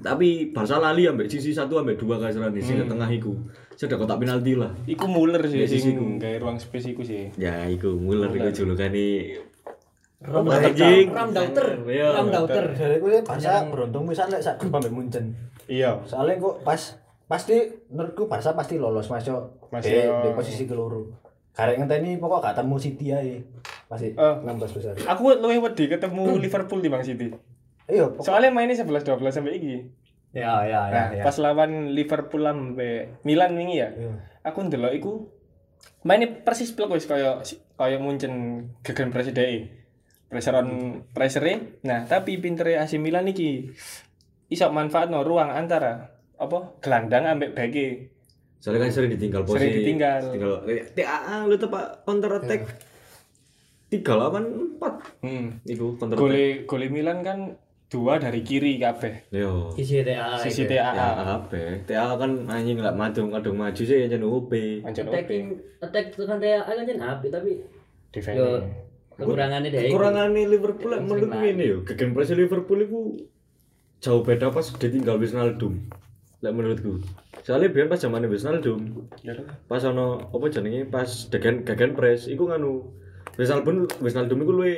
[0.00, 3.36] Tapi Barca lali ambek sisi satu ambek dua kasaran di sini tengah iku.
[3.76, 4.72] Sudah kotak penalti lah.
[4.84, 7.28] Iku Muller sih Ya, sisi sing gawe ruang space iku sih.
[7.36, 9.36] Ya, iku Muller iku julukane
[10.20, 11.08] Ram anjing.
[11.10, 11.80] Ram dauter.
[11.88, 12.08] Iya.
[12.12, 12.64] Ram dauter.
[12.76, 15.32] Dari gue Barca beruntung bisa lek sak grup ambek Munchen.
[15.64, 16.04] Iya.
[16.04, 16.80] Soalnya kok pas
[17.24, 17.56] pasti
[17.88, 21.08] menurutku Barca pasti lolos masuk di, di posisi keluru.
[21.50, 23.40] Karek ngenteni pokok gak temu City ae.
[23.88, 24.34] Pasti Eh.
[24.44, 24.92] 16 besar.
[25.08, 27.32] Aku luwih wedi ketemu Liverpool di Bang City.
[27.90, 29.76] Iya, pokok Soalnya mainnya 11 12 sampai iki.
[30.30, 30.94] Ya ya ya.
[30.94, 31.22] Nah, ya.
[31.26, 33.90] pas lawan Liverpool sampai Milan wingi ya.
[33.90, 34.12] Iya.
[34.46, 35.12] Aku ndelok iku
[36.06, 37.42] mainnya persis blok wis kaya
[37.74, 39.82] kaya Munchen gegen press dhek.
[40.30, 43.74] Pressure on pressure Nah, tapi pintere AC Milan iki
[44.46, 47.88] iso manfaatno ruang antara apa gelandang ambek beke.
[48.62, 49.66] Soalnya kan sering ditinggal posisi.
[49.66, 50.22] Sering ditinggal.
[50.30, 52.60] Tinggal eh, TAA lu tepak counter attack.
[53.90, 54.44] Tiga lawan
[54.78, 54.94] empat.
[55.26, 55.58] Hmm.
[55.66, 56.22] Iku counter attack.
[56.22, 57.58] Gole gole Milan kan
[57.90, 59.34] dua dari kiri kabeh.
[59.34, 59.74] Yo.
[59.74, 60.38] Sisi TA.
[60.38, 60.62] Sisi.
[60.70, 60.94] TAA.
[60.94, 61.08] Ya
[61.42, 61.82] apa?
[61.82, 64.52] TA kan anjing lah maju kadung maju sih yang UP.
[64.86, 67.50] Attacking attack tekan TA kan jen api tapi
[68.14, 68.70] defending.
[69.20, 69.80] kekurangannya deh.
[69.90, 71.78] Kekurangannya Liverpool menurut gue ini yo.
[71.84, 73.00] Gegen press Liverpool itu
[74.00, 75.92] jauh beda pas ditinggal Wijnaldum.
[76.40, 77.04] Lah menurutku.
[77.44, 79.36] Soalnya biar pas zamannya Wijnaldum, Ya
[79.68, 82.88] pas ono apa jenenge pas gegen gegen press iku nganu
[83.36, 84.74] Wijnaldum Wijnaldum iku luwe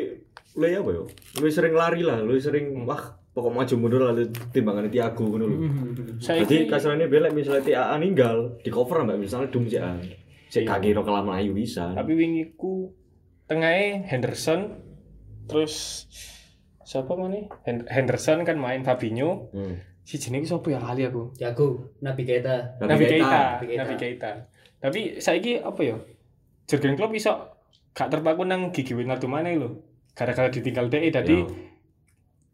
[0.54, 1.04] luwe apa yo?
[1.34, 4.12] Luwe sering lari lah, luwe sering wah pokok maju mundur lah
[4.52, 5.56] timbangan Tiago ngono lho.
[6.18, 9.96] Jadi Saiki kasarannya belek misalnya TAA ninggal di cover mbak misalnya dum sih ah.
[10.48, 11.90] Cek kaki ro kelam ayu bisa.
[11.90, 12.92] tapi wingi ku
[13.46, 14.76] tengahnya Henderson
[15.42, 16.04] terus
[16.82, 19.80] siapa mana Hen- Henderson kan main Fabinho Hmm.
[20.02, 22.76] si jenis siapa ya kali aku Jago, Nabi Keita.
[22.78, 23.24] Nabi Keita
[23.56, 23.80] Nabi Keita.
[23.80, 24.30] Nabi Keita
[24.76, 25.96] tapi saiki apa ya
[26.66, 27.32] Jurgen Klopp iso
[27.90, 31.48] gak terpaku nang gigi Wijnaldum mana lo gara-gara ditinggal DE tadi Yo.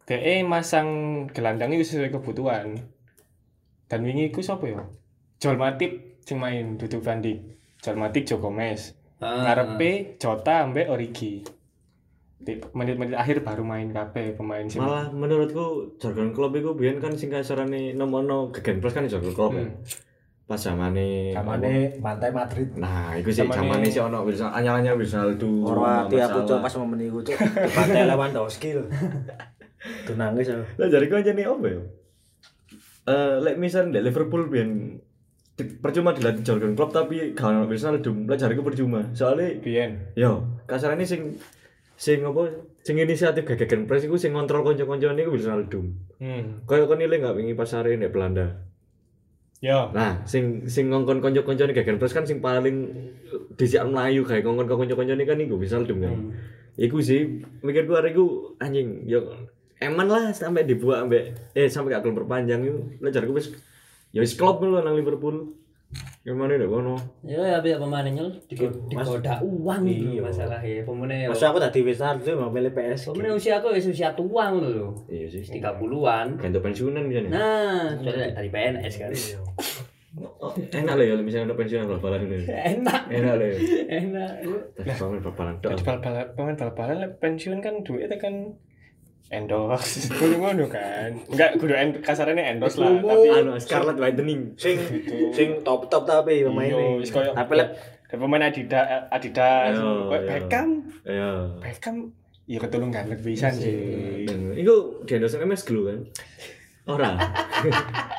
[0.05, 0.87] DE masang
[1.29, 2.79] gelandangnya sesuai kebutuhan.
[3.89, 4.85] Dan wingi ku siapa ya
[5.41, 7.41] Joel Matip sing main duduk Van Dijk
[7.81, 11.43] Joel Matip Joe Gomez Ah, ngarepe Jota ambek Origi.
[12.39, 17.11] Di menit-menit akhir baru main kabeh pemain sing Malah menurutku Jurgen Klopp itu biyen kan
[17.19, 19.67] sing kasarane nomono gegen press kan Jurgen Klopp ya.
[20.49, 22.65] Pas zamane Kamane pantai Madrid.
[22.73, 25.61] Nah, iku sih Zamane- sih ono Wilson anyar-anyar Wijnaldum.
[25.61, 26.47] Hormati aku Salah.
[26.49, 27.37] cok pas momen iku cok.
[27.77, 28.83] Pantai Lewandowski lho.
[30.03, 30.65] Tuh nangis aku.
[30.75, 31.79] Lah jare ku anjene apa ya?
[33.05, 34.97] Eh, lek misal ndek Liverpool biyen
[35.85, 39.05] percuma dilatih Jurgen Klopp tapi gak ono Wijnaldum, lah jare ku percuma.
[39.13, 41.37] Soalnya Biyen Yo, kasarane sing
[41.93, 42.47] sing apa
[42.81, 45.93] sing inisiatif gegen press iku sing ngontrol kanca-kancane iku Wijnaldum.
[46.17, 46.65] hmm.
[46.65, 48.65] Kayak kon nilai nggak wingi pasare nek Belanda.
[49.59, 52.95] Yo Nah, sing sing ngongkon kanca-kancane gegen press kan sing paling
[53.59, 56.13] dhisik Melayu kayak ngongkon kanca-kancane kan iku Wijnaldum kan.
[56.15, 56.31] Hmm.
[56.79, 59.27] Iku sih mikirku arek iku anjing yo
[59.83, 62.79] eman lah sampai dibuat ambek eh sampai gak perpanjang itu.
[63.03, 63.51] Lah jarku wis
[64.15, 65.55] ya wis klop lho nang Liverpool.
[66.21, 66.93] Gimana deh kono?
[67.25, 68.53] Ya ya biar pemainnya di
[68.85, 70.21] dikoda uang itu Iya.
[70.21, 70.85] masalahnya.
[70.85, 73.09] Pemainnya Masa aku tadi Wijnaldum tuh mau pilih PS.
[73.09, 74.93] pemainnya usia aku ya usia tuang loh.
[75.07, 75.41] Iya sih.
[75.49, 76.37] 30-an.
[76.37, 77.31] Ganti pensiunan bisa nih.
[77.31, 79.09] Nah, soalnya dari PNS kan.
[80.41, 82.49] Oh, enak lah ya misalnya ada pensiunan bal-balan itu.
[82.49, 83.57] Enak, Enak lah ya.
[83.95, 84.31] enak.
[84.75, 85.53] Tapi pemain bal-balan
[86.33, 88.33] pemain bal-balan lek pensiun kan duitnya kan
[89.29, 94.57] endorse kudu ngono kan enggak kudu end, kasarannya endorse lah tapi Anu Scarlet Whitening.
[94.57, 94.77] Sing
[95.37, 96.97] sing top-top tapi iya pemainnya.
[97.37, 97.69] Tapi lek
[98.09, 100.19] pemain Adidas Adidas Iya, iya.
[100.25, 100.69] Beckham
[101.05, 101.31] Iya.
[101.61, 101.95] Beckham
[102.49, 104.25] ya ketulung gandeng pisan sih
[104.57, 105.99] Iku di endorse MS Glue kan.
[106.89, 107.13] Ora.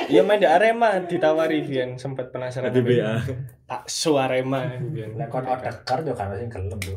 [0.07, 3.19] Iya main di Arema ditawari Vian sempat penasaran Di BA.
[3.67, 4.63] tak su Arema
[4.95, 6.95] Vian lek kon Odegaard yo kan sing gelem tuh.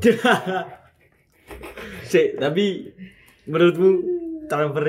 [2.03, 2.93] Sik, tapi
[3.45, 3.89] menurutmu
[4.45, 4.87] transfer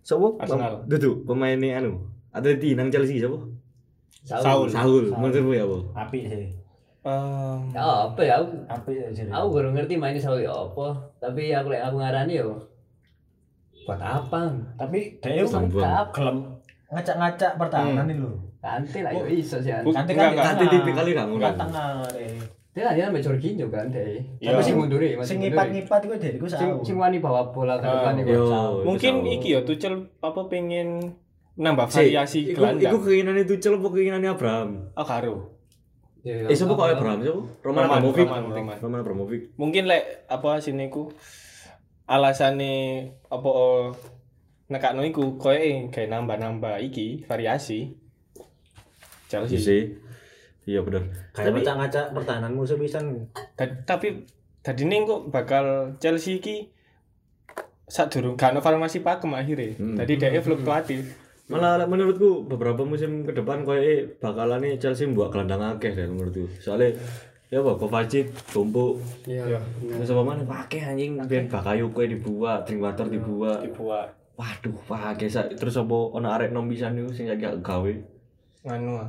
[0.00, 0.36] sopo?
[0.38, 0.84] Arsenal.
[0.84, 2.04] Dudu pemainnya anu.
[2.30, 3.50] Atleti nang Chelsea sopo?
[4.24, 4.68] Saul.
[4.68, 5.78] Saul, menurutmu ya, Bu?
[5.92, 6.48] Apik sih.
[7.04, 9.28] Em, Ya apa ya aku Apik ya jadi.
[9.28, 12.56] aku baru ngerti mainnya Saul ya apa tapi aku lek aku ngarani yo
[13.84, 14.48] buat apa
[14.80, 16.48] Tapi dia lengkap gelem
[16.88, 18.32] ngacak-ngacak pertahanan ini lho.
[18.56, 20.44] kanti lah yo iso sih Nanti kan enggak.
[20.56, 21.52] Nanti tipikal ngurang.
[21.52, 22.08] Kan tengah.
[22.74, 24.50] Dia dia ambil Jorginho kan deh Iya.
[24.50, 27.86] tapi sing mundur ya Sing ngipat-ngipat iku dari ku sing sing wani bawa bola ke
[27.86, 28.82] depan Ah, iku.
[28.82, 31.14] Mungkin iki ya Tuchel apa pengen
[31.54, 32.98] nambah Si, variasi iku, iku gelandang.
[33.00, 34.68] keinginan itu Tuchel apa keinginannya Abraham?
[34.92, 35.34] Oh karo.
[36.26, 37.18] Ya, Eh, siapa kok Abraham?
[37.22, 37.42] Siapa?
[37.62, 38.26] Roman Abramovich.
[38.80, 39.44] Roman, Abramovich.
[39.54, 41.14] Mungkin lek apa sini ku
[42.04, 42.74] alasane
[43.30, 43.94] apa oh,
[44.66, 47.94] nekakno iku koyo kayak nambah-nambah iki variasi.
[49.30, 49.94] Chelsea.
[50.64, 51.04] Iya benar.
[51.36, 53.28] Kayak ngacak-ngacak pertahanan musuh pisan.
[53.56, 54.24] Ta- tapi
[54.64, 56.72] tadi nih kok bakal Chelsea ki
[57.84, 59.76] saat durung gak ono formasi pakem akhirnya.
[59.76, 59.96] Hmm.
[60.00, 61.04] Tadi dia fluktuatif.
[61.52, 66.48] Malah menurutku beberapa musim ke depan koyo bakalan nih Chelsea buat gelandang akeh deh menurutku.
[66.56, 66.96] Soalnya
[67.52, 68.96] ya apa Kovacic, tumpuk,
[69.28, 69.60] Iya.
[69.84, 73.60] terus apa mana pakai anjing biar Bakayoko dibuat, Drinkwater dibuat.
[73.60, 77.92] Dibuat Waduh, pakai sa terus apa ono arek nom pisan niku sing gak gawe.
[78.64, 79.08] Nganu ah.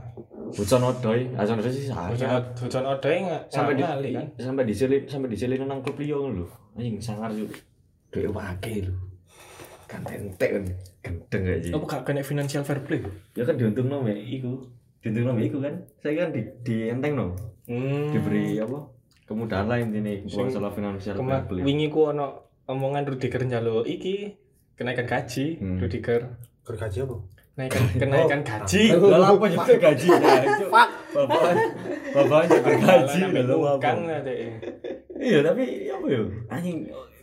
[0.51, 1.87] Hudson Odoi, Hudson Odoi sih.
[1.87, 4.27] Hujan hujan odoi nggak sampai di, ngali kan.
[4.35, 6.45] sampai disilin sampai disilin nang klub liyo lho.
[6.75, 7.47] Anjing sangar yo.
[8.11, 8.93] Dhewe pakai lho.
[9.87, 10.63] Kan entek kan.
[10.99, 11.69] Gendeng aja.
[11.71, 12.99] Apa gak kena financial fair play?
[13.37, 14.67] Ya kan diuntung no mek iku.
[14.99, 15.87] Diuntung no mek iku kan.
[16.03, 17.31] Saya kan di di enteng no.
[17.69, 18.11] Hmm.
[18.11, 18.91] Diberi apa?
[19.25, 21.61] Kemudahan lah masalah finansial Kema- fair play.
[21.63, 24.35] wingi ku ono omongan Rudiger njaluk iki
[24.75, 25.79] kenaikan gaji Hmm.
[25.79, 26.21] Rudiger
[26.65, 27.15] Gergaji apa?
[27.55, 30.35] Kenaikan kenaikan gaji Lah apa nyebut gaji ya?
[30.75, 30.87] Pak.
[31.15, 31.51] Bapak
[32.11, 33.79] bapak nyebut gaji lho apa?
[33.79, 34.37] kan adek.
[35.15, 36.21] Iya tapi apa ya?
[36.51, 36.77] Anjing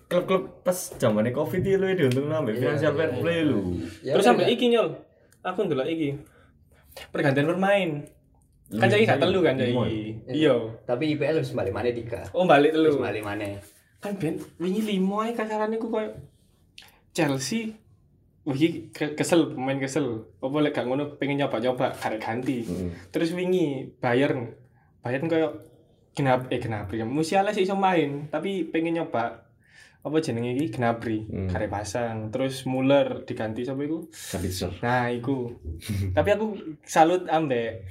[0.09, 3.77] klub-klub pas zamannya covid itu lu diuntung nambah finansial fair play lu.
[4.01, 4.92] Ya, Terus sampai iki nyol.
[5.45, 6.16] Aku ndelok iki.
[7.12, 8.09] Pergantian bermain.
[8.73, 9.77] Kan jadi gak telu kan jadi.
[10.33, 10.57] Iya.
[10.88, 12.97] tapi IPL harus balik mana tiga Oh balik telu.
[12.97, 13.61] balik mana
[14.01, 16.09] Kan ben wingi limo ae kasarane ku koyo
[17.12, 17.77] Chelsea
[18.43, 20.27] Wih, kesel, pemain kesel.
[20.43, 22.67] Apa lek gak ngono pengen nyoba-nyoba karek ganti.
[22.67, 22.91] Hmm.
[23.15, 24.51] Terus wingi Bayern.
[24.99, 25.63] Bayern koyo
[26.13, 27.01] Gnab eh Gnabry.
[27.07, 29.47] Musiala sih iso main, tapi pengen nyoba
[30.03, 31.47] apa jenenge iki Gnabry, Hmm.
[31.47, 32.35] karek pasang.
[32.35, 34.11] Terus Muller diganti sapa iku?
[34.11, 34.75] Sabitzer.
[34.83, 35.55] Nah, iku.
[36.11, 36.47] Tapi aku
[36.83, 37.87] salut ambek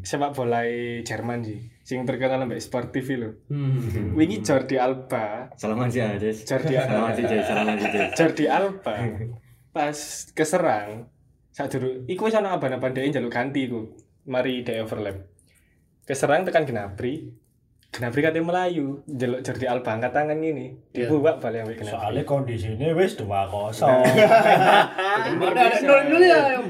[0.00, 0.62] sepak bola
[1.02, 1.58] Jerman sih.
[1.82, 3.42] Sing terkenal ambek sportif lho.
[3.50, 4.14] hmm.
[4.14, 6.30] Wingi Jordi Alba, Salaman sih aja.
[6.30, 7.76] Jordi Salaman sih salaman.
[8.14, 8.94] Jordi Alba
[9.76, 9.92] pas
[10.32, 11.04] keserang
[11.52, 13.92] saat dulu iku wis ana aban-aban dhek njaluk ganti iku.
[14.24, 15.28] Mari dhek overlap.
[16.08, 17.28] Keserang tekan Gnabry.
[17.92, 20.76] Gnabry katanya Melayu, njaluk Jordi Alba angkat tangan ini.
[20.92, 21.92] Dibuat balik ambek Gnabry.
[21.92, 23.28] Soalnya kondisinya wis 2-0.
[23.28, 23.84] Ada
[25.48, 26.64] ada nol nol ya yang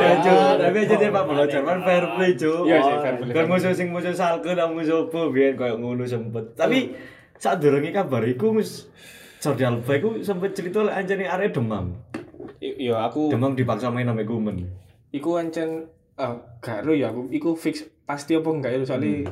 [0.00, 0.60] ya, Cuk.
[0.60, 2.68] Tapi aja dia Pak Bola Jerman fair play, Cuk.
[2.68, 3.32] Iya, sih, fair play.
[3.32, 6.56] Kan musuh sing musuh Salke dan musuh apa biyen koyo ngono sempet.
[6.56, 6.92] Tapi
[7.36, 8.88] saat durunge kabar iku mus
[9.44, 12.00] Jordi Alba iku sempet cerita lek anjane arek demam.
[12.60, 14.66] I- Iya, aku Demam dipaksa main sampe gumen.
[15.10, 19.28] iku ancen ah gak ero ya aku iku fix pasti apa enggak ya soalnya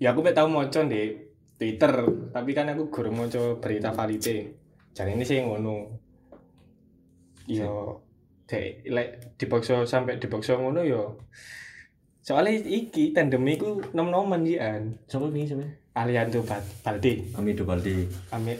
[0.00, 1.12] ya aku mek tau maca di
[1.56, 1.92] Twitter
[2.32, 4.56] tapi kan aku gurung maca berita valide.
[4.92, 5.88] Jadi ini sih ngono.
[7.46, 7.98] Yo
[8.46, 9.08] dek lek
[9.38, 11.16] dipaksa sampai dipaksa ngono yo
[12.22, 14.94] soalnya iki tandem iku nom-noman sih an.
[15.10, 15.81] Sopo nih sampe?
[15.92, 18.08] Aliando Bal- Balde Amido Baldi.
[18.28, 18.56] Amit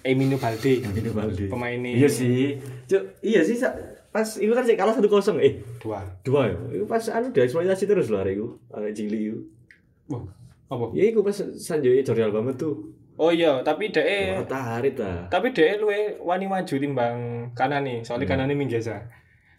[0.00, 1.46] Emino Balde Amido Baldi.
[1.46, 2.54] pemain ini Iya sih.
[2.86, 3.58] Cuk, iya sih
[4.10, 5.06] pas itu kan sih kalah 1-0
[5.38, 6.56] eh dua dua ya.
[6.72, 8.46] Itu pas anu dieksploitasi terus lho arek iku.
[8.70, 9.38] Arek cilik iku.
[10.08, 10.22] Wah,
[10.68, 12.94] apa Ya iku pas Sanjoy Jordi Alba metu.
[13.14, 14.00] oh iya tapi dek
[14.32, 15.28] Wah, tarik ta.
[15.28, 17.16] tapi dia luwe wani maju timbang
[17.52, 18.96] kanan nih soalnya kanan ini minggesa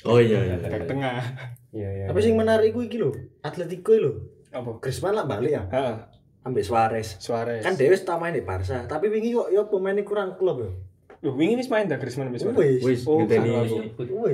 [0.02, 0.58] Oh iya iya.
[0.58, 1.22] back tengah
[1.70, 4.18] iya iya Tapi sing menarik iku iki lho, Atletico lho.
[4.50, 5.94] apa Griezmann lah balik ya, Heeh,
[6.42, 7.18] ambek Suarez.
[7.22, 10.72] Suarez Kan Dewi tak main di Barca, tapi wingi kok ya pemainnya kurang klub ya.
[11.22, 12.58] Loh, wingi wis main dah Griezmann wis main.
[12.58, 13.06] Wis.
[13.06, 13.54] Oh, ngenteni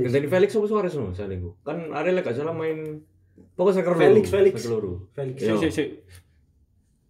[0.08, 1.52] ngenteni Felix apa Suarez no saling ku.
[1.67, 3.04] Kan arek lek gak salah main
[3.60, 4.56] pokoknya seker Felix, Felix.
[5.12, 5.36] Felix.
[5.43, 5.52] Iya.
[5.52, 5.89] Sik sik sik.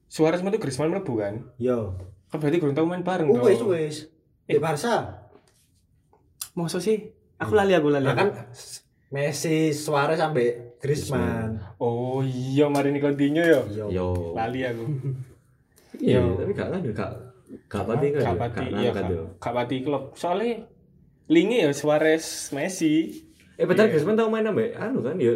[0.10, 1.46] Suarez metu Griezmann mlebu kan?
[1.62, 1.94] Yo.
[2.34, 3.46] Kan berarti kurang tau main bareng Oh, dong.
[3.46, 3.96] wis wis.
[4.50, 5.30] Di Barca.
[6.58, 7.14] Masa sih?
[7.38, 8.02] Aku lali aku lali.
[8.10, 8.34] Nah kan
[9.14, 11.58] Messi, Suarez sampai Griezmann.
[11.78, 13.62] Oh iya, mari ini Coutinho ya.
[13.66, 13.86] Yo.
[13.90, 14.08] Yo.
[14.34, 14.84] Lali aku.
[15.98, 16.38] Iya, Yo.
[16.38, 17.12] tapi gak kan gak
[17.66, 18.22] gak pati kan.
[18.22, 19.24] Gak ya, pati, gak iya gak- yo.
[19.40, 20.04] pati klub.
[20.13, 20.62] Soalnya
[21.28, 23.26] lingi ya Suarez, Messi.
[23.56, 23.94] Eh padahal Iya.
[23.96, 25.34] Griezmann tau main ambek anu kan ya.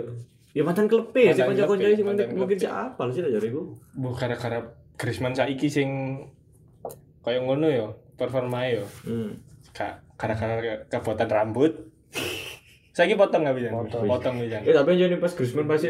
[0.52, 2.66] Ya mantan klub sih Mantan kanca-kanca sing mantan mungkin klub.
[2.68, 3.62] siapa sih tak jariku.
[3.94, 4.60] Bu gara-gara
[4.94, 5.90] Griezmann saiki sing
[7.22, 8.84] kaya ngono ya, performa ya.
[9.02, 9.40] Hmm.
[9.72, 11.74] Gak gara-gara kebuatan rambut.
[12.92, 13.70] Saiki potong nggak bisa?
[13.72, 14.04] Potong.
[14.08, 14.60] Potong bisa.
[14.64, 15.90] Eh tapi jadi pas Griezmann pasti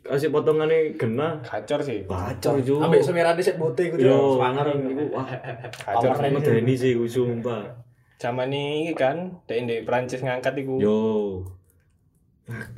[0.00, 1.44] kasih potongannya kena.
[1.44, 2.08] Kacor sih.
[2.08, 2.88] Bacor juga.
[2.88, 4.66] Ambek semirane sik putih iku Yo, swanger.
[4.72, 5.28] iku wah.
[5.68, 6.16] Kacor.
[6.16, 7.84] Aku ini sih iku sumpah.
[8.20, 10.80] Zaman ini kan, di Prancis ngangkat iku.
[10.80, 10.98] Yo.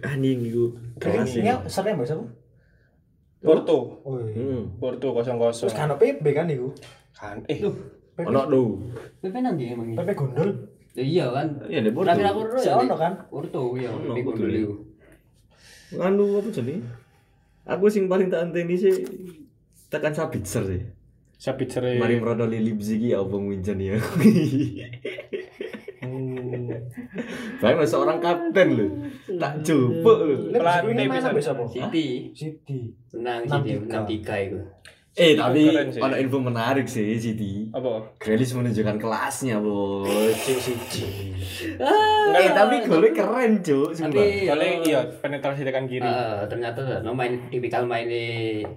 [0.03, 0.75] Anjing iku.
[0.98, 1.42] Kelas sih.
[1.46, 2.27] Ini sering mbak siapa?
[3.42, 4.03] Porto.
[4.07, 4.38] Oh iya.
[4.38, 4.79] Hmm.
[4.79, 5.66] Porto kosong kosong.
[5.70, 6.70] Terus kan PB kan iku.
[7.14, 7.59] Kan, eh,
[8.22, 8.62] Ono do.
[9.18, 10.51] PP nanti emang PP gundul.
[10.92, 11.48] Ya iya kan.
[11.68, 12.12] Iya, di Porto.
[12.12, 13.12] Tapi aku ro Si ono kan?
[13.33, 14.76] Porto ya, Ono, iku.
[15.96, 16.85] Nganu apa jenenge?
[17.62, 18.92] Aku sing paling tak anteni sih
[19.92, 20.83] tekan Sabitzer sih.
[21.42, 21.98] sabit sere.
[21.98, 23.98] Mari merono Leipzig ya apa ngunjen ya.
[26.02, 26.70] Hmm.
[27.59, 28.87] Bayang seorang kapten lho.
[29.42, 30.55] Tak jupuk lho.
[30.55, 31.31] Pelatih bisa.
[31.42, 31.62] siapa?
[31.66, 32.94] City City.
[33.14, 34.07] menang City tiga.
[34.07, 34.59] 6-3 itu.
[35.12, 36.01] Eh tapi sih.
[36.01, 37.68] ada info menarik sih Siti.
[37.68, 38.01] Apa?
[38.16, 40.09] Grealish menunjukkan kelasnya bos.
[40.40, 41.05] Si siji.
[42.33, 43.92] Eh tapi golnya keren cuk.
[43.92, 44.25] sumpah.
[44.25, 46.01] Tapi eh, iya penetrasi tekan kiri.
[46.01, 48.09] eh, ternyata no main tipikal main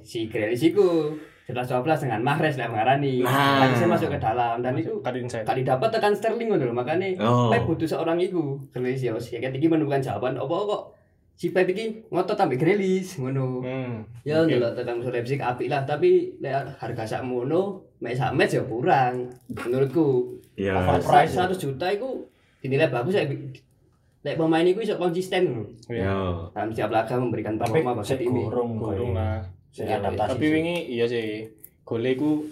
[0.04, 1.15] si Grealish iku
[1.48, 3.24] setelah 12 dengan Mahrez lah mengarani.
[3.24, 3.63] Nah.
[3.63, 5.48] Lagi saya masuk ke dalam dan itu inside.
[5.48, 7.48] kali dapat tekan Sterling ngono lho makanya Oh.
[7.63, 10.84] Butuh seorang iku Grealish ya ya ketika menemukan jawaban apa kok
[11.36, 14.08] si Pep iki ngotot sampai Grealish ngono Hmm.
[14.24, 14.56] ya Oke.
[14.56, 18.63] ndelok tekan musuh Leipzig apik lah tapi lek harga sak mono mek sak match ya
[18.63, 20.80] kurang menurutku Iya.
[21.04, 22.24] price 100 juta iku
[22.60, 23.28] dinilai bagus ya
[24.26, 26.08] lek pemain iku iso konsisten Iya.
[26.08, 26.17] Ya.
[26.50, 29.43] dalam setiap laga memberikan performa bagi tim gorong Gorong lah.
[29.76, 30.00] Iya.
[30.02, 31.52] Tapi wingi iya sih.
[31.84, 32.48] Gol iku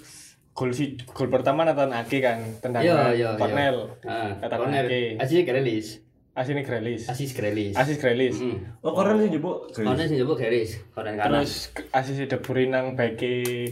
[0.54, 3.78] gol si gol pertama Nathan Ake kan Iya, tendangan iya, Cornell.
[4.06, 4.60] Ah, Kata.
[4.62, 5.17] Ake.
[5.17, 6.04] Asis Grealish.
[6.34, 7.06] Asine Grealish.
[7.06, 7.78] Asis Grealish.
[7.78, 8.41] Asis Grealish.
[8.41, 8.58] Heeh.
[8.82, 9.69] Oh keren sih jebuk.
[9.69, 11.46] Corner sing njebuk Grealish, corner kanan.
[11.46, 13.69] Terus asis De Bruyne nang beke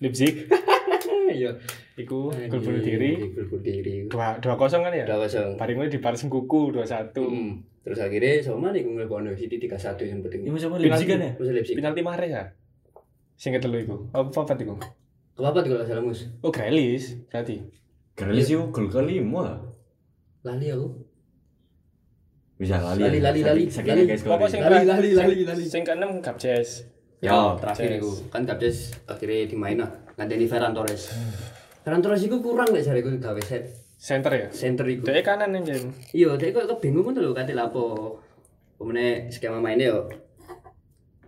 [0.00, 0.48] Leipzig
[1.34, 1.56] Iya.
[2.00, 3.20] iku gol bunuh diri.
[3.36, 4.08] Gol bunuh diri.
[4.08, 5.04] Dua dua kosong kan ya?
[5.04, 5.60] Udah kosong.
[5.60, 7.28] Paling mulai dibalas kuku dua satu.
[7.28, 7.60] Hmm.
[7.84, 10.40] Terus akhirnya sama nih gue ngelbono City 3-1 yang penting.
[10.48, 11.32] Ini siapa Leipzig kan ya?
[11.36, 11.76] Musuh Leipzig.
[11.76, 12.44] Penalti Mahrez ya?
[13.36, 13.96] Sing ketelu iku.
[14.08, 14.80] Apa apa iku?
[15.36, 16.32] Apa tuh kalau salah mus?
[16.40, 17.60] Oh Grealish berarti.
[18.16, 19.60] Grealish itu gol kelima.
[20.48, 21.03] Lali aku.
[22.54, 23.02] Bisa lali.
[23.02, 23.64] Lali, lali, lali.
[23.66, 24.02] Lali.
[24.06, 24.62] Lali, ke- lali, sing-
[25.18, 25.64] lali, lali.
[25.66, 26.86] Sing keenam Gabjes.
[27.18, 29.90] Ya, terakhir itu kan Gabdes akhirnya dimain lah.
[30.14, 31.08] Nganteni Ferran Torres.
[31.80, 33.64] Ferran Torres itu kurang lek jare gue gawe set
[33.96, 34.48] Center ya?
[34.52, 35.08] center iku.
[35.08, 35.88] Dia kanan anjen.
[36.12, 38.20] Iya, dia kok kebingungan lho kate lapo.
[38.76, 40.00] Pemene skema mainnya yo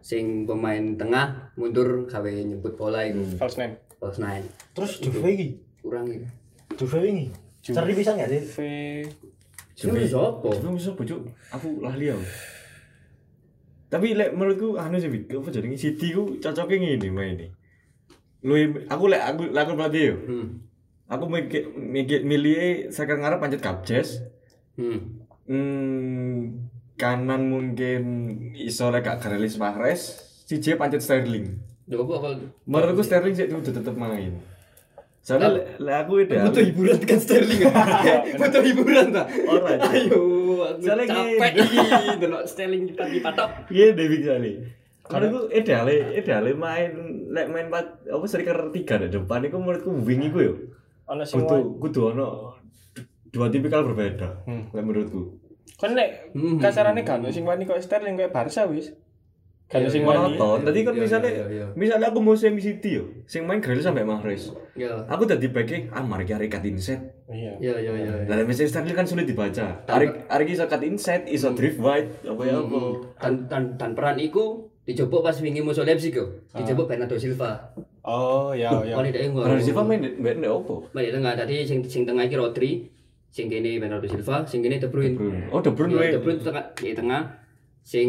[0.01, 3.25] sing pemain tengah mundur gawe nyebut bola iku.
[3.41, 3.75] False nine.
[3.97, 4.45] False nine.
[4.77, 5.49] Terus Juve iki.
[5.81, 6.27] Kurang iku.
[6.77, 7.25] Juve ini.
[7.65, 8.43] Seri bisa nggak sih?
[9.77, 10.49] Juve sopo?
[10.57, 11.21] Juve bisa bocok.
[11.53, 12.25] Aku lali aku.
[13.87, 17.47] Tapi lek menurutku anu sih apa jadi City ku cocoknya ngene main ini.
[18.43, 18.57] Lu
[18.89, 20.17] aku lek aku lek aku pelatih yo.
[20.27, 20.47] Hmm.
[21.07, 24.27] Aku mikir mikir milih sekarang ngarep pancet Kapjes.
[24.75, 25.23] Hmm.
[25.47, 26.67] Hmm,
[26.99, 28.03] kanan mungkin
[28.59, 31.63] iso lek gak Grealish Mahrez, siji pancet Sterling.
[31.87, 34.56] Lho kalau Menurutku Sterling sih udah tetep main.
[35.27, 37.61] Soalnya lek lek aku itu butuh hiburan kan Sterling.
[38.41, 39.27] butuh hiburan ta.
[39.27, 39.75] Ora.
[39.91, 40.23] Ayo,
[40.63, 41.79] aku Soalnya capek iki
[42.23, 43.49] delok Sterling cepat dipatok.
[43.67, 44.53] Iya David kali.
[45.07, 46.91] Menurutku ideale ideale main
[47.27, 50.55] lek main pat apa striker tiga di depan itu menurutku wing iku yo.
[51.11, 52.55] Ono sing Kudu kudu ono
[53.27, 54.47] dua tipikal berbeda.
[54.47, 54.71] Hmm.
[54.71, 55.43] Lek menurutku.
[55.75, 56.63] Kan nek Hmm.
[56.63, 58.95] kasarane kan sing wani kok Sterling kayak Barca wis.
[59.67, 60.15] Kan Iya, sing iya.
[60.15, 60.59] Monoton.
[60.63, 61.67] Tadi kan Iya, misalnya iya, iya.
[61.75, 64.55] misalnya aku mau semi City yo, sing main Grealish sampai Mahrez.
[64.79, 64.95] Ya.
[65.11, 67.03] Aku tadi bagi ah mari hari cut inset.
[67.27, 67.59] Iya.
[67.59, 68.15] Ya ya ya.
[68.23, 68.31] ya.
[68.31, 69.83] Lah misalnya Sterling kan sulit dibaca.
[69.83, 72.81] Hari hari iso cut inset, iso drift wide apa ya apa.
[73.19, 76.31] Dan dan dan peran iku dijebuk pas wingi musuh Leipzig yo.
[76.55, 77.75] Dijebuk Bernardo Silva.
[78.07, 78.95] Oh, ya ya.
[78.95, 79.51] Oh, ini ngono.
[79.51, 80.87] Bernardo Silva main main ndek opo?
[80.95, 82.87] Main di tengah tadi sing sing tengah iki Rodri,
[83.35, 85.19] sing kene Bernardo Silva, sing kene De Bruyne.
[85.51, 86.15] Oh, De Bruyne Iya.
[86.15, 87.43] De Bruyne tengah di tengah
[87.87, 88.09] sing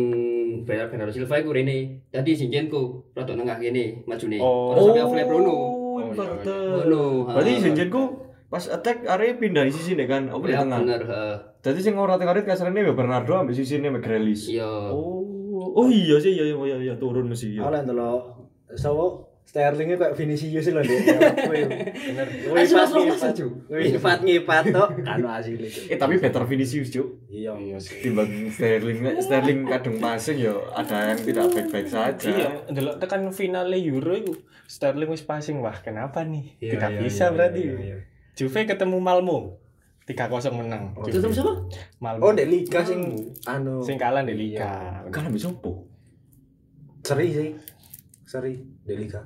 [0.65, 2.01] Bernardo Bernardo Silva iku rene.
[2.09, 4.41] Dadi sing jenku rada tengah kene majune.
[4.41, 4.73] Oh.
[4.73, 5.53] Sampe Philip Bruno.
[5.53, 6.01] Oh.
[6.09, 7.29] Ngono.
[7.29, 7.61] Berarti ah.
[7.69, 8.01] jenjenku
[8.47, 10.79] pas attack area pindah di sisi nih kan, apa di Ya tengah.
[10.79, 11.35] bener, heeh.
[11.67, 14.47] Jadi sing ora tengah kasarane ya Bernardo ambil sisi ini Grealish.
[14.47, 14.95] Iya.
[14.95, 15.27] Oh,
[15.77, 17.69] oh iya sih iya iya iya, iya turun mesti iya.
[17.69, 18.33] lah ndelok
[18.73, 20.99] sawo Sterlingnya kayak Vinicius lho Dek.
[22.11, 22.27] Bener.
[22.51, 23.51] Langsung masuk, Cuk.
[23.71, 25.71] Ngipat ngipat tok kan asli.
[25.87, 27.31] Eh tapi better Vinicius, Cuk.
[27.31, 27.55] Iya.
[27.79, 32.27] Timbang Sterling, Sterling kadung passing ya ada yang tidak baik-baik saja.
[32.27, 34.35] Iya, ndelok tekan finale Euro iku
[34.67, 36.59] Sterling wis passing wah kenapa nih?
[36.59, 37.61] Iya, Tidak iya, bisa iya, berarti.
[37.63, 37.97] iya, iya.
[38.35, 39.63] Juve ketemu Malmo.
[40.07, 40.95] 3-0 menang.
[41.07, 41.55] Terus terus apa?
[42.03, 42.21] Malmo.
[42.27, 45.03] Oh, Dek Liga sing anu sing kalah di Liga.
[45.07, 45.87] Kan habis opo?
[47.07, 47.49] seri sih.
[48.27, 49.23] Seri Dek Liga.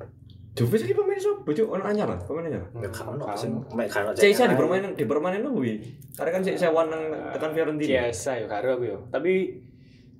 [0.51, 2.61] Juve iki pemain sopo cuk ono anyar lah pemain anyar.
[2.77, 5.79] Ya kan ono sing mek kan ono Cek di permainan di permainan kuwi
[6.13, 7.89] karena kan sik sewan nang tekan Fiorentina.
[8.05, 9.63] Biasa ya karo aku ya tapi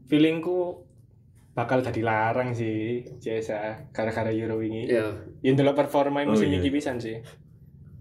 [0.08, 0.88] feelingku
[1.52, 5.04] bakal jadi larang sih biasa gara-gara Euro ini Ya.
[5.44, 6.58] yang dulu performa Oh, musim iya.
[6.58, 7.20] ini pisan sih.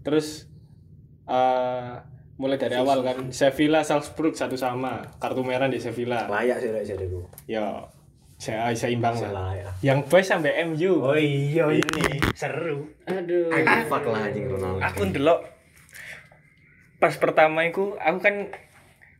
[0.01, 0.47] Terus
[1.27, 1.91] eh
[2.39, 6.25] mulai dari awal kan Sevilla Salzburg satu sama kartu merah di Sevilla.
[6.25, 7.27] Layak sih lek jadiku.
[7.45, 7.85] ya
[8.41, 9.69] saya seimbang Sing lah layak.
[9.85, 12.89] yang boys sampai MU Oh iya ini seru.
[13.05, 13.53] Aduh.
[13.85, 15.45] Fuck lah anjing Ronaldo aku ndelok
[16.97, 18.49] pas pertama itu aku kan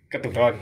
[0.07, 0.57] keturun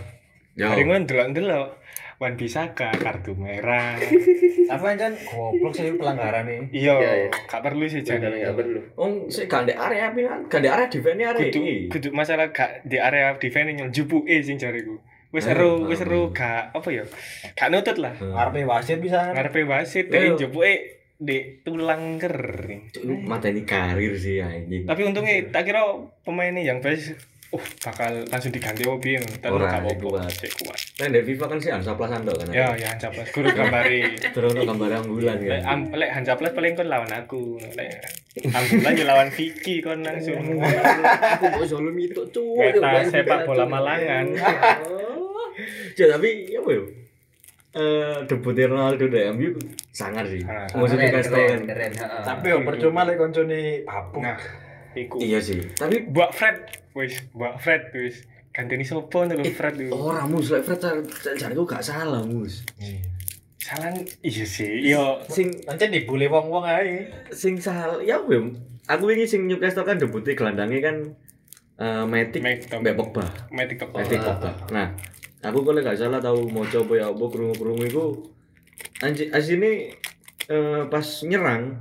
[0.53, 0.67] Yo.
[0.67, 1.79] hari ngono ndelok-ndelok
[2.19, 3.95] Wan Bisaka kartu merah
[4.69, 6.61] Tapi kan goblok sih pelanggaran nih.
[6.75, 7.29] iya Iya, iya.
[7.47, 8.79] gak perlu sih Jangan jadi enggak perlu.
[8.93, 11.47] Wong sik gak ndek area api kan gak ndek area defense area
[11.87, 14.99] kudu masalah gak di area defense yang jupuke sing jariku
[15.29, 16.29] wis Ah, seru wis seru.
[16.31, 17.03] Gak apa ya?
[17.51, 18.13] Gak nutut lah.
[18.13, 19.29] Arepe wasit bisa.
[19.29, 20.73] ngarepe wasit dari jupuke
[21.15, 22.89] di tulang kering.
[22.89, 24.83] Cuk, lu mateni karir sih anjing.
[24.83, 25.83] Tapi untungnya tak kira
[26.21, 27.13] pemainnya yang best.
[27.49, 30.21] Uh bakal langsung diganti obi yang tapi Ora, gak apa-apa.
[30.21, 30.29] kuat.
[30.31, 30.77] sik kuat.
[30.95, 32.45] Nah, dari FIFA kan sih Hansa Plus Ando kan.
[32.53, 34.05] ya ya Hansa Plus guru gambari.
[34.37, 35.61] Terus ono gambar ambulan kan.
[35.65, 37.57] am- lek Hansa Plus paling kon lawan aku.
[37.73, 38.05] Lek
[38.45, 40.37] ambulan ya lawan Vicky kon langsung.
[41.33, 42.69] Aku mau solo mito cuy.
[42.69, 44.25] Meta sepak bola Malangan.
[45.93, 46.81] Ya tapi ya apa ya?
[47.69, 49.49] Eh debutnya Ronaldo di MU
[49.89, 50.41] sangar sih.
[50.41, 52.09] Ah, Maksudnya Keren, Castle keren, kan.
[52.23, 54.21] Tapi yo percuma lek koncone papuk.
[54.21, 54.37] nah
[54.91, 55.61] iku Iya sih.
[55.71, 56.57] Tapi buat Fred
[56.91, 60.81] wis buat Fred wis ganteni sopo nih Fred tuh orang mus lek Fred
[61.13, 62.65] cari gue gak salah mus.
[63.59, 67.05] salah iya sih iya Sing Pancen dibully wong-wong ae.
[67.29, 68.41] sing salah ya apa ya?
[68.89, 70.95] Aku ini sing Newcastle kan debutnya gelandangnya kan
[71.77, 72.73] eh Matic Matic.
[72.73, 73.25] Mbak Pogba.
[73.53, 74.01] Matic Pogba.
[74.73, 74.89] Nah,
[75.39, 78.05] aku kalau gak salah tahu mau coba ya apa kerungu-kerungu itu
[78.99, 79.95] anjing asini
[80.51, 81.79] eh, pas nyerang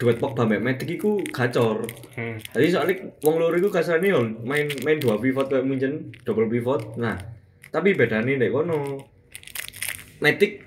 [0.00, 1.84] duet Pogba mbak Matic iku gacor.
[2.16, 2.40] hmm.
[2.56, 6.96] Jadi soalnya wong loro iku kasarane yo main main dua pivot kayak Munchen, double pivot.
[6.96, 7.20] Nah,
[7.68, 8.96] tapi bedane nek kono
[10.24, 10.64] Matic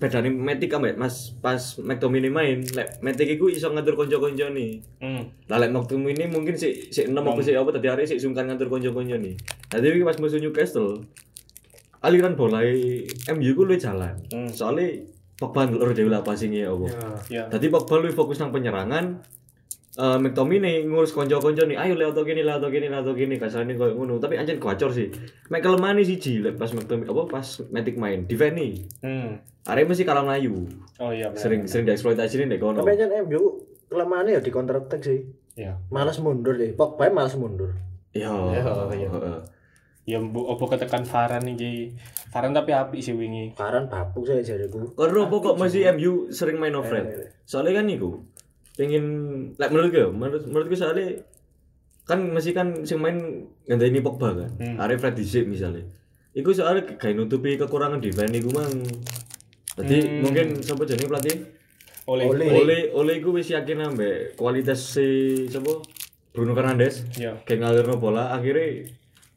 [0.00, 4.80] bedane Matic ambek Mas pas McTominay main, lek Matic iku iso ngatur kanca-kanca nih.
[5.04, 5.52] hmm.
[5.52, 8.72] Lah lek McTominay mungkin si si enam apa sih apa tadi hari si sungkan ngatur
[8.72, 9.36] kanca-kanca nih.
[9.68, 11.04] Nah, tapi pas musuh Newcastle
[12.02, 12.60] aliran bola
[13.32, 14.18] MU ku lu jalan.
[14.30, 14.50] Hmm.
[14.50, 15.06] Soalnya
[15.38, 16.86] Pogba ndelok dhewe lah passingnya apa.
[17.26, 19.22] ya Tadi Pogba lu fokus nang penyerangan.
[19.92, 24.16] Eh McTominay ngurus konco-konco nih, ayo lewat gini, lewat gini, lewat gini, kasarnya koyo ngono.
[24.16, 25.12] Tapi anjir gacor sih.
[25.52, 28.24] Mek kelemahan sih lek pas McTominay apa pas Matic main.
[28.24, 28.72] Defend nih.
[29.04, 29.30] hmm.
[29.68, 30.64] Arek mesti kalah melayu.
[30.98, 31.38] oh iya benar.
[31.38, 32.80] Sering sering dieksploitasi nih kono.
[32.82, 35.22] Tapi kan MU kelemahannya ya di counter attack sih.
[35.54, 36.72] ya Malas mundur deh.
[36.72, 37.76] Pogba malas mundur.
[38.16, 38.32] Iya.
[38.32, 38.62] Iya,
[38.96, 39.08] iya.
[39.12, 39.38] Heeh.
[40.02, 41.94] Ya bu opo ketekan Varan iki
[42.34, 44.82] Varan tapi api sih wingi Karan papuk saya jadiku.
[44.98, 47.30] Karena apa kok masih MU sering main offred?
[47.46, 48.18] Soalnya kan niku
[48.72, 49.04] pengen
[49.54, 51.22] lek menurut gue, menurut menurutku soalnya
[52.02, 54.50] kan masih kan sing main ngenteni Pogba kan.
[54.58, 54.76] Hmm.
[54.80, 55.86] Arek Fred dhisik misalnya.
[56.32, 58.72] Iku soalnya kayak nutupi kekurangan defense iku mang.
[59.78, 60.20] Jadi Hmm.
[60.24, 61.36] mungkin sapa jenenge pelatih?
[62.02, 62.48] oleh Oleh.
[62.50, 65.06] Oleh oleh iku wis yakin ambek kualitas si
[65.46, 65.78] sapa?
[66.34, 67.06] Bruno Fernandes.
[67.14, 68.88] ya Kayak ngalirno bola akhirnya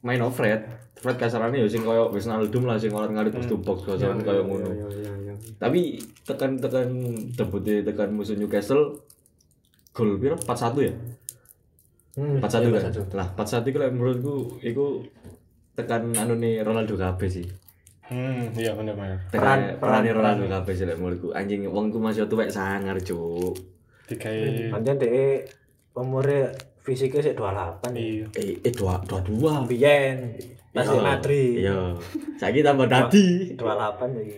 [0.05, 0.61] main offred.
[0.95, 4.41] Fred kasarane ya sing koyo wis Wijnaldum lah sing ngalir box to box kasarane koyo
[4.45, 4.69] ngono.
[5.59, 6.87] Tapi tekan tekan
[7.35, 8.95] debutnya tekan musuh Newcastle
[9.91, 10.93] gol piro 4-1 ya?
[12.15, 12.91] Hmm, 4-1 iya, kan.
[13.11, 15.03] Lah 4-1 itu lah menurutku iku
[15.75, 17.47] tekan anu nih Ronaldo kabeh sih.
[18.05, 21.33] hmm iya benar benar Tekan Peran- peran Ronaldo kabeh sih lek menurutku.
[21.35, 23.57] Anjing wong ku masih tuwek sangar, Cuk.
[24.05, 25.41] dikai Pancen deh
[25.97, 26.53] umurnya
[26.85, 27.41] fisiknya sih 28
[27.89, 27.97] ya.
[27.97, 29.53] iya Eh eh dua dua dua.
[29.65, 30.37] Biyen
[30.71, 31.65] masih Madrid.
[31.65, 31.97] Iya.
[32.37, 33.57] Saiki tambah dadi.
[33.57, 33.65] 28
[34.13, 34.37] lagi.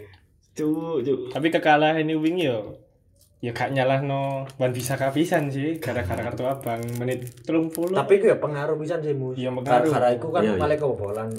[0.53, 1.19] Cuk, cuk.
[1.29, 2.73] tapi kekalahan ini wingi yo
[3.37, 8.17] ya gak nyalah no Wan bisa kapisan sih gara-gara kartu abang menit telung puluh Tapi
[8.17, 9.37] itu ya pengaruh pisan sih mus.
[9.37, 9.85] Iya, pengaruh.
[9.85, 10.57] Gara-gara iku kan Iya, iya.
[10.57, 11.29] malah kebobolan.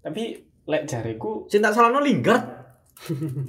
[0.00, 0.22] tapi
[0.66, 2.59] lek jariku Sing tak salahno Lingard.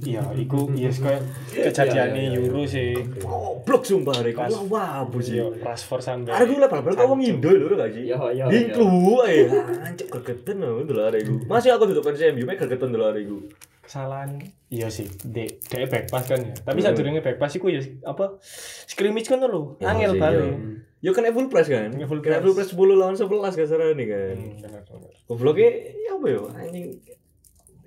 [0.07, 1.19] Iya iku yes koyo
[1.51, 4.15] kejadiannya Euro sih Goblok sumpah.
[4.33, 4.51] Pas.
[4.71, 5.37] Wah, sih.
[5.37, 8.09] iya Rashford sampai Arek lah bal-bal kok wong Indo lho gak sih?
[8.09, 8.87] Iya, iya, Bingku
[9.21, 9.45] ae.
[9.85, 10.07] Ancuk
[10.47, 11.33] lho ndelok arek iku.
[11.45, 13.39] Masih aku duduk fans MU mek gregeten ndelok arek iku.
[13.81, 14.39] kesalahan
[14.71, 16.95] iya sih dek dek back pass kan ya tapi Hmm.
[16.95, 18.39] satu back pass iku ya apa
[18.87, 20.55] scrimmage kan lho Ya, angel balik iya.
[21.01, 21.89] Yo kan full press kan?
[21.91, 22.45] Kena full Kena press.
[22.45, 24.35] full press 10 lawan 11 kasarane kan.
[24.37, 25.11] Hmm, benar, benar.
[25.27, 26.87] Gobloknya ya apa yo anjing.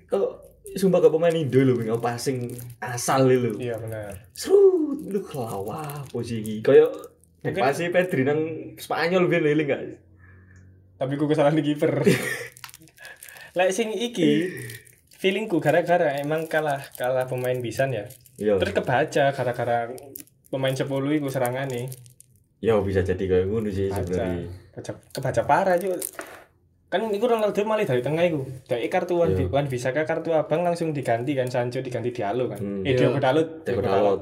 [0.05, 0.27] Kok
[0.73, 2.49] sumpah ke pemain Indo lho nggak passing
[2.79, 3.53] asal lho.
[3.55, 6.59] iya benar Seru lu kelawa posisi.
[6.59, 6.89] Kayak
[7.41, 8.41] Mungkin- pasti Pedri nang
[8.75, 9.81] Spanyol ben lele enggak?
[10.95, 11.91] tapi ku kesalahan di kiper
[13.53, 14.47] lek sing iki
[15.13, 18.59] feelingku gara-gara emang kalah kalah pemain bisan ya Iya.
[18.59, 19.91] terus kebaca gara-gara
[20.45, 21.87] pemain 10 iku serangane.
[22.59, 24.51] Ya bisa jadi kayak ngono sih sebenarnya.
[24.71, 25.99] Baca kebaca parah juga.
[26.95, 28.47] Kan iku Ronaldo malah dari tengah iku.
[28.71, 29.51] Dari kartu Wan Iya.
[29.51, 32.55] Wan bisa ke kartu abang langsung diganti kan Sancho diganti Diallo kan.
[32.63, 32.87] Hmm.
[32.87, 33.11] Eh Iya.
[33.11, 34.21] Diego Dalot, Diego Dalot.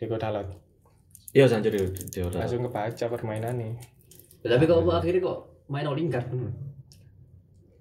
[0.00, 0.48] Diego Dalot.
[1.36, 2.40] Iya Sancho dia dia udah.
[2.40, 3.76] Langsung kebaca permainannya.
[4.40, 5.38] Tapi kok akhirnya kok
[5.68, 6.48] main all Lingard bener.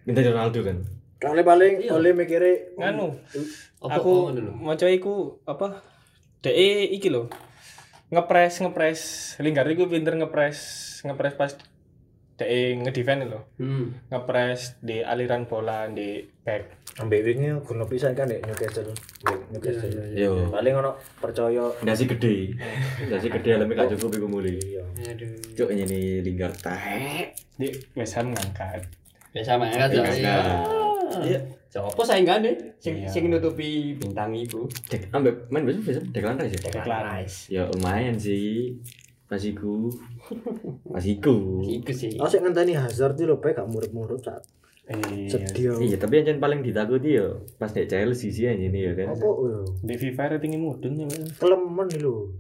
[0.04, 0.78] Minta Ronaldo kan.
[1.24, 1.92] Soalnya paling Iya.
[1.96, 3.08] oleh mikirnya Nganu,
[3.80, 4.54] Apa aku oh, ngono lho.
[4.60, 5.80] mau iku apa?
[6.44, 7.32] DE iki lho.
[8.12, 9.00] Ngepres, ngepres.
[9.40, 10.60] Lingard iku pinter ngepres,
[11.08, 11.56] ngepres pas
[12.38, 13.42] DE ngedefend lho.
[13.58, 13.90] Hmm.
[14.08, 16.78] Ngepres di aliran bola di back.
[16.98, 18.90] ambek wingnya guna pisan kan ya Newcastle.
[19.54, 19.94] Newcastle.
[20.14, 20.50] Yo.
[20.50, 22.58] Paling ono percaya Ndasi gede.
[23.06, 24.58] Ndasi gede alami gak cukup iku muli.
[24.58, 24.82] iya.
[25.06, 25.30] Aduh.
[25.54, 27.30] Cuk ini Lingard tae.
[27.54, 28.82] Di West Ham ngangkat.
[29.30, 30.36] Biasa main kan Iya, ya.
[31.22, 31.40] Iya.
[31.70, 33.10] Siapa saingane sing Iya.
[33.12, 34.66] sing nutupi bintang iku?
[34.90, 36.62] Dek ambek main besok besok Declan Rice ya.
[36.74, 37.38] Declan Rice.
[37.54, 38.74] Ya lumayan sih.
[39.28, 39.92] Pas iku.
[40.96, 41.60] Pas iku.
[41.92, 42.16] Sih.
[42.18, 44.40] Oh sik ngenteni Hazard iki lho bae gak murup-murup sak.
[44.88, 45.28] Iya.
[45.28, 45.84] Sedih.
[45.84, 47.28] Iya, tapi yang paling ditakuti ya
[47.60, 49.12] pas dek Chelsea sih anjing ini ya kan.
[49.12, 49.68] Apa yo?
[49.84, 51.24] Di FIFA ratingnya mudun ya kan.
[51.28, 52.32] Kelemen lho.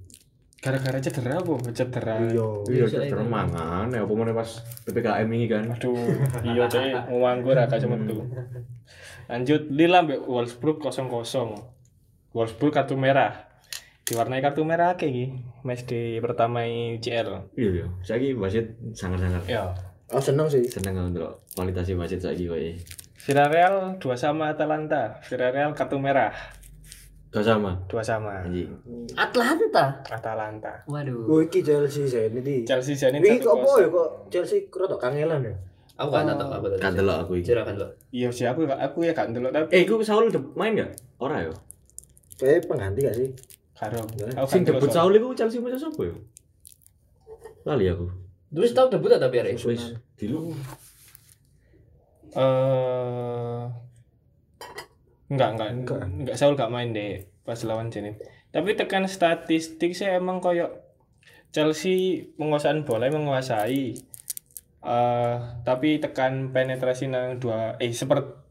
[0.63, 1.53] Gara-gara cedera apa?
[1.75, 2.15] Cedera.
[2.23, 2.47] Iya.
[2.71, 4.49] Iya, Iya, terus mangan ya apa pas
[4.87, 5.63] PPKM ini kan.
[5.67, 5.99] Aduh,
[6.47, 8.23] iya cek nganggur agak cuma tuh.
[9.27, 11.11] Lanjut Lille ambek Wolfsburg 0-0.
[12.31, 13.46] Wolfsburg kartu merah.
[14.07, 15.27] Diwarnai kartu merah kayak gini.
[15.61, 17.51] Match di pertama UCL.
[17.53, 17.85] Iya, iya.
[17.99, 19.67] Saiki wasit sangat-sangat Ya.
[20.07, 20.63] Oh seneng sih.
[20.63, 22.55] seneng untuk kualitasnya wasit saiki kowe.
[23.19, 25.19] Villarreal dua sama Atalanta.
[25.27, 26.31] Villarreal kartu merah
[27.27, 27.75] Gak sama.
[27.91, 28.39] dua sama.
[28.39, 28.71] Anjing.
[29.19, 29.99] Atlanta.
[30.07, 30.71] Atalanta.
[30.87, 31.27] Waduh.
[31.27, 32.63] Oh iki Chelsea saya ini.
[32.63, 33.91] Chelsea Iki kok apa ya 1-0.
[33.91, 35.55] kok Chelsea rada kangelan ya?
[35.99, 36.79] Aku kan tahu apa tadi.
[36.79, 37.51] Kan delok aku iki.
[37.51, 37.87] Silakan lo.
[38.15, 40.95] Iya sih aku aku ya gak ndelok tapi Eh, iku Saul udah main gak?
[41.19, 41.51] Ora ya?
[42.39, 43.29] Kayak pengganti gak sih?
[43.77, 44.01] Karo.
[44.49, 46.15] Sing gak debut Saul iku Chelsea punya sapa ya?
[47.63, 48.09] Lali aku.
[48.49, 49.61] Terus tahu debut tak tapi Arek?
[49.61, 50.57] Wis dilu.
[52.37, 53.63] eh
[55.31, 58.19] enggak enggak enggak enggak Saul gak main deh pas lawan Zenit
[58.51, 60.69] tapi tekan statistik sih emang koyo
[61.51, 63.95] Chelsea penguasaan bola menguasai
[64.87, 67.91] eh tapi tekan penetrasi nang dua eh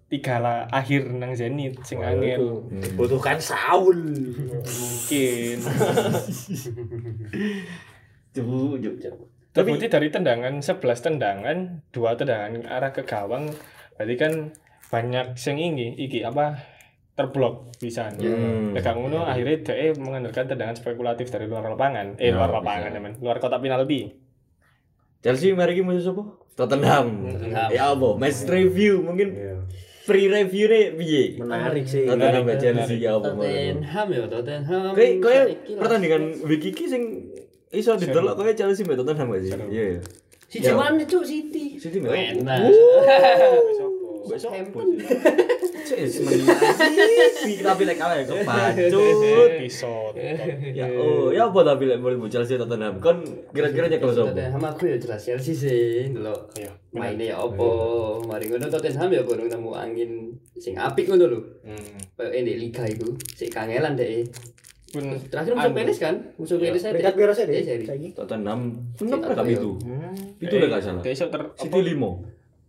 [0.06, 2.38] sepertiga lah akhir nang Zenit sing angin
[2.70, 3.98] Dibutuhkan Saul.
[4.62, 5.58] mungkin
[8.32, 9.14] cuk, cuk.
[9.50, 11.58] terbukti dari tendangan 11 tendangan
[11.90, 13.50] dua tendangan arah ke gawang
[13.96, 14.32] berarti kan
[14.86, 16.54] banyak sing ini iki apa
[17.16, 18.76] terblok bisa Hmm.
[18.76, 22.14] Tegang ngono akhirnya DE mengandalkan tendangan spekulatif dari luar lapangan.
[22.20, 22.58] Eh Ya, luar bisa.
[22.60, 24.12] lapangan teman, luar kotak penalti.
[25.18, 26.22] Chelsea mari iki musuh sapa?
[26.54, 27.24] Tottenham.
[27.24, 27.68] Tottenham.
[27.72, 28.08] Ya apa?
[28.14, 29.56] Match review mungkin Iya.
[30.06, 31.22] Free review nih piye?
[31.42, 32.06] Menarik sih.
[32.06, 33.34] Tottenham ya Chelsea ya apa?
[33.34, 34.90] Tottenham ya Tottenham.
[34.94, 35.46] Kayak kayak
[35.82, 37.02] pertandingan week iki sing
[37.74, 39.50] iso didelok kayak Chelsea mbek Tottenham gak sih?
[39.50, 39.66] Iya.
[39.66, 39.98] iya.
[40.46, 41.74] Si Cuman cuk City.
[41.82, 42.22] City mbek apa?
[42.38, 42.70] Enak.
[45.86, 49.48] Tapi lek kalah ya kepacut.
[49.52, 50.14] Episode.
[50.72, 52.98] Ya oh, ya apa tapi lek mau Chelsea Tottenham?
[52.98, 54.30] Kon kira-kira nyekel sapa?
[54.30, 56.70] Tottenham aku ya jelas Chelsea sih delok Iya.
[56.92, 57.68] mainnya ya opo
[58.22, 60.10] mari ngono Tottenham ya baru nemu angin
[60.54, 61.98] sing apik ngono lho Hmm.
[62.16, 64.22] kayak ini liga itu sik kangelan deh
[64.86, 65.76] Pun terakhir musuh Anu.
[65.76, 67.44] Peles kan musuh Peles saya Peringkat piro sih.
[67.44, 68.08] Saiki.
[68.12, 68.60] Tottenham
[68.96, 69.50] enam Kita lah tahu.
[69.50, 69.70] itu.
[70.38, 71.02] Itu udah gak salah.
[71.04, 72.22] Iso ter City limo.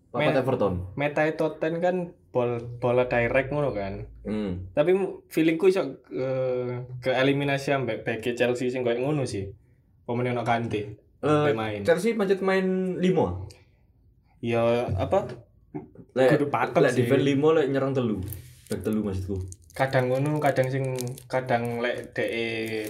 [0.10, 0.74] Papat Men- Everton.
[0.96, 1.96] meta Totten kan
[2.38, 4.06] bol bola direct ngono kan.
[4.22, 4.70] Hmm.
[4.78, 4.94] Tapi
[5.34, 9.50] feelingku iso eh, ke eliminasi ambek bek Chelsea sing koyo ngono sih.
[10.06, 11.02] Pemain ono Kante.
[11.26, 11.82] Eh, main.
[11.82, 13.50] Chelsea pancet main limo.
[14.38, 14.62] Ya
[15.02, 15.34] apa
[16.14, 18.22] Lek Kudu patek lek defend limo lek nyerang telu.
[18.70, 19.42] Back telu maksudku.
[19.78, 20.98] kadang ngono kadang sing
[21.30, 22.90] kadang lek DE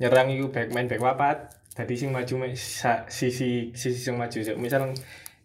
[0.00, 4.88] nyerang iku back main back papat dadi sing maju sisi sisi sing maju misal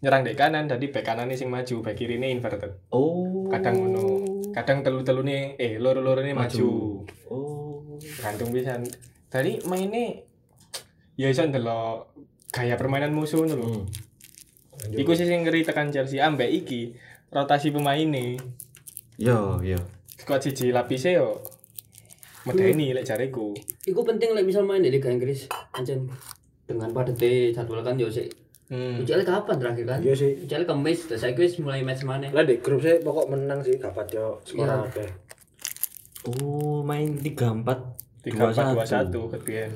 [0.00, 3.48] nyerang dek kanan dadi back kanan sing maju back kiri inverted Oh.
[3.52, 4.04] kadang ngono
[4.50, 6.34] kadang telu telu eh loro loro maju.
[6.34, 6.68] Maju.
[7.28, 8.00] Oh.
[8.00, 8.80] gantung pisan
[9.28, 10.24] tadi mainnya
[11.20, 12.16] ya iso ndelok
[12.50, 13.70] gaya permainan musuh ngono lho
[14.80, 14.96] Hmm.
[14.96, 16.96] iku sih sing ngeri tekan Chelsea ambek iki
[17.28, 18.40] rotasi pemain nih
[19.20, 19.76] Yo, yo.
[20.16, 21.44] squad siji lapisnya yo
[22.48, 23.52] medeni lek jariku
[23.84, 26.08] Iku penting lek misal main di Liga Inggris ancen
[26.64, 28.32] dengan padatnya jadwal kan yo sik
[28.70, 29.02] hmm.
[29.02, 29.98] UCL kapan terakhir kan?
[30.00, 30.32] Iya sih.
[30.40, 32.30] UCL kemis, terus saya wis mulai match mana?
[32.30, 34.86] Lah di grup saya pokok menang sih gak patyo skor Iya.
[34.86, 35.10] akeh.
[36.20, 37.64] Oh, main 3 4
[38.20, 39.72] tiga empat dua satu kebian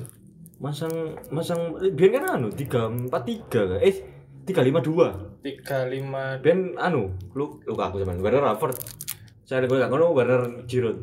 [0.61, 0.93] Masang
[1.27, 3.95] masang biar kan anu 3 4 3 eh
[4.45, 5.41] 3 5 2.
[5.41, 8.77] tiga lima Ben anu, lu lu aku zaman Werner Rashford.
[9.41, 11.01] Saya gue gak ngono Werner Giroud.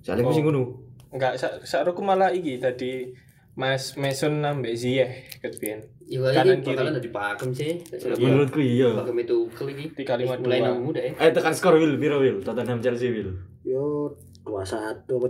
[0.00, 0.28] Saya Oh.
[0.28, 0.76] sing ngono.
[1.08, 3.12] enggak sak sakroku malah iki tadi
[3.52, 5.84] Mas Mason nambah Ziyech ketpian.
[6.12, 6.76] Yo Kanan kiri.
[6.76, 7.72] bakalan dadi pakem sih.
[8.20, 8.92] Menurutku iya.
[8.92, 10.04] Pakem itu kali iki.
[10.04, 11.16] Tiga Mulai nang muda ya.
[11.16, 12.44] Eh tekan skor Will, piro Will?
[12.44, 13.32] Tottenham Chelsea Will.
[13.64, 14.12] Yo
[14.44, 15.26] 2-1 apa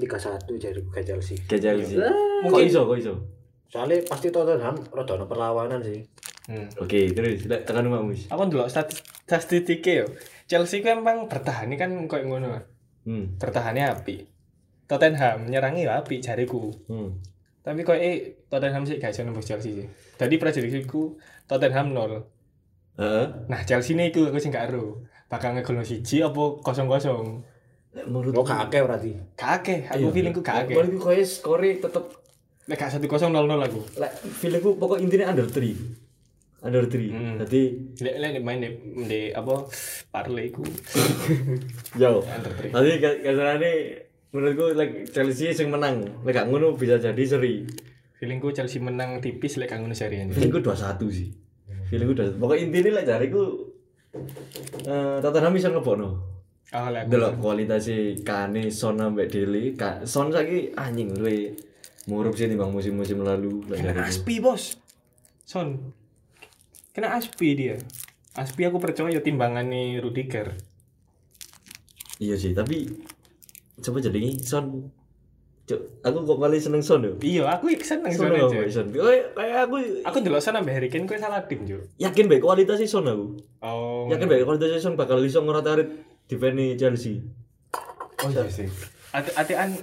[0.50, 1.38] 3-1 jadi ke Chelsea.
[1.46, 2.02] Ke Chelsea.
[2.50, 3.14] Kok iso, kok iso?
[3.70, 6.02] Soalnya pasti Tottenham rada ono perlawanan sih.
[6.50, 6.66] Hmm.
[6.82, 8.22] Oke, terus lek tekan Mbak Mus.
[8.26, 10.06] Aku ndelok statis statistiknya yo.
[10.50, 12.58] Chelsea ku emang bertahan kan koyo ngono.
[13.06, 13.38] Hmm.
[13.38, 14.26] Bertahannya api.
[14.90, 16.74] Tottenham nyerangi ya api jariku.
[16.90, 17.22] Hmm.
[17.62, 19.86] Tapi kok eh Tottenham sih gak iso nembus Chelsea sih.
[20.18, 21.14] Tadi prediksiku
[21.46, 22.26] Tottenham 0.
[22.98, 23.26] Heeh.
[23.46, 25.00] Nah, Chelsea ini iku aku sing gak ero.
[25.30, 27.40] Bakal ngegolno siji apa kosong-kosong.
[27.92, 29.12] Lek menurut Lo kakek berarti.
[29.32, 30.74] Kakek, aku feelingku kakek.
[30.74, 32.04] Menurutku koyo skore tetep
[32.62, 33.80] Nek gak 1-0 0-0 aku.
[33.96, 35.72] lek feelingku pokok intinya under 3.
[36.62, 37.10] Under 3.
[37.10, 37.36] Hmm.
[37.42, 37.62] Jadi
[38.02, 38.70] Lek lek main di,
[39.02, 39.66] di apa
[40.10, 40.62] parlay ku
[41.94, 42.22] jauh.
[42.22, 42.70] under three.
[42.70, 42.90] Tadi
[43.22, 43.72] kasarane
[44.32, 46.24] menurutku like Chelsea sing menang.
[46.24, 47.68] Lek gak ngono bisa jadi seri.
[48.16, 50.32] Feelingku Chelsea menang tipis lek ngono seri ini.
[50.32, 51.28] Feelingku 2-1 sih.
[51.92, 53.44] Feelingku 2 Pokok intinya lek jariku
[54.88, 56.08] eh Tottenham bisa ngebokno.
[56.72, 56.88] Oh.
[56.88, 59.76] Delok kualitasnya Kane, Son ambek Dele.
[59.76, 61.52] Ka- Son saiki anjing luwe
[62.08, 63.60] murup sih timbang musim-musim lalu.
[63.68, 64.08] Kena.
[64.08, 64.80] Aspi, Bos.
[65.44, 65.92] Son.
[66.96, 67.76] Kena Aspi dia.
[68.32, 70.56] Aspi aku percaya timbangane Rudiger.
[72.16, 72.88] Iya sih, tapi
[73.82, 74.88] coba jadi Son.
[75.62, 77.14] Cuk, aku kok paling seneng Son yo.
[77.22, 78.66] Iya, aku seneng Son aja.
[78.66, 78.86] Son?
[78.90, 81.86] Kayak aku Aku ndelok Son ambek Harry Kane kowe salah tim, Juk.
[82.02, 83.38] yakin baik kualitasnya Son aku.
[83.62, 84.10] Oh.
[84.10, 85.86] Yakin baik kualitasnya Son bakal iso ngeratarit
[86.26, 87.22] defense Chelsea.
[88.22, 88.66] Oh iya sih.
[89.14, 89.78] Ati-atian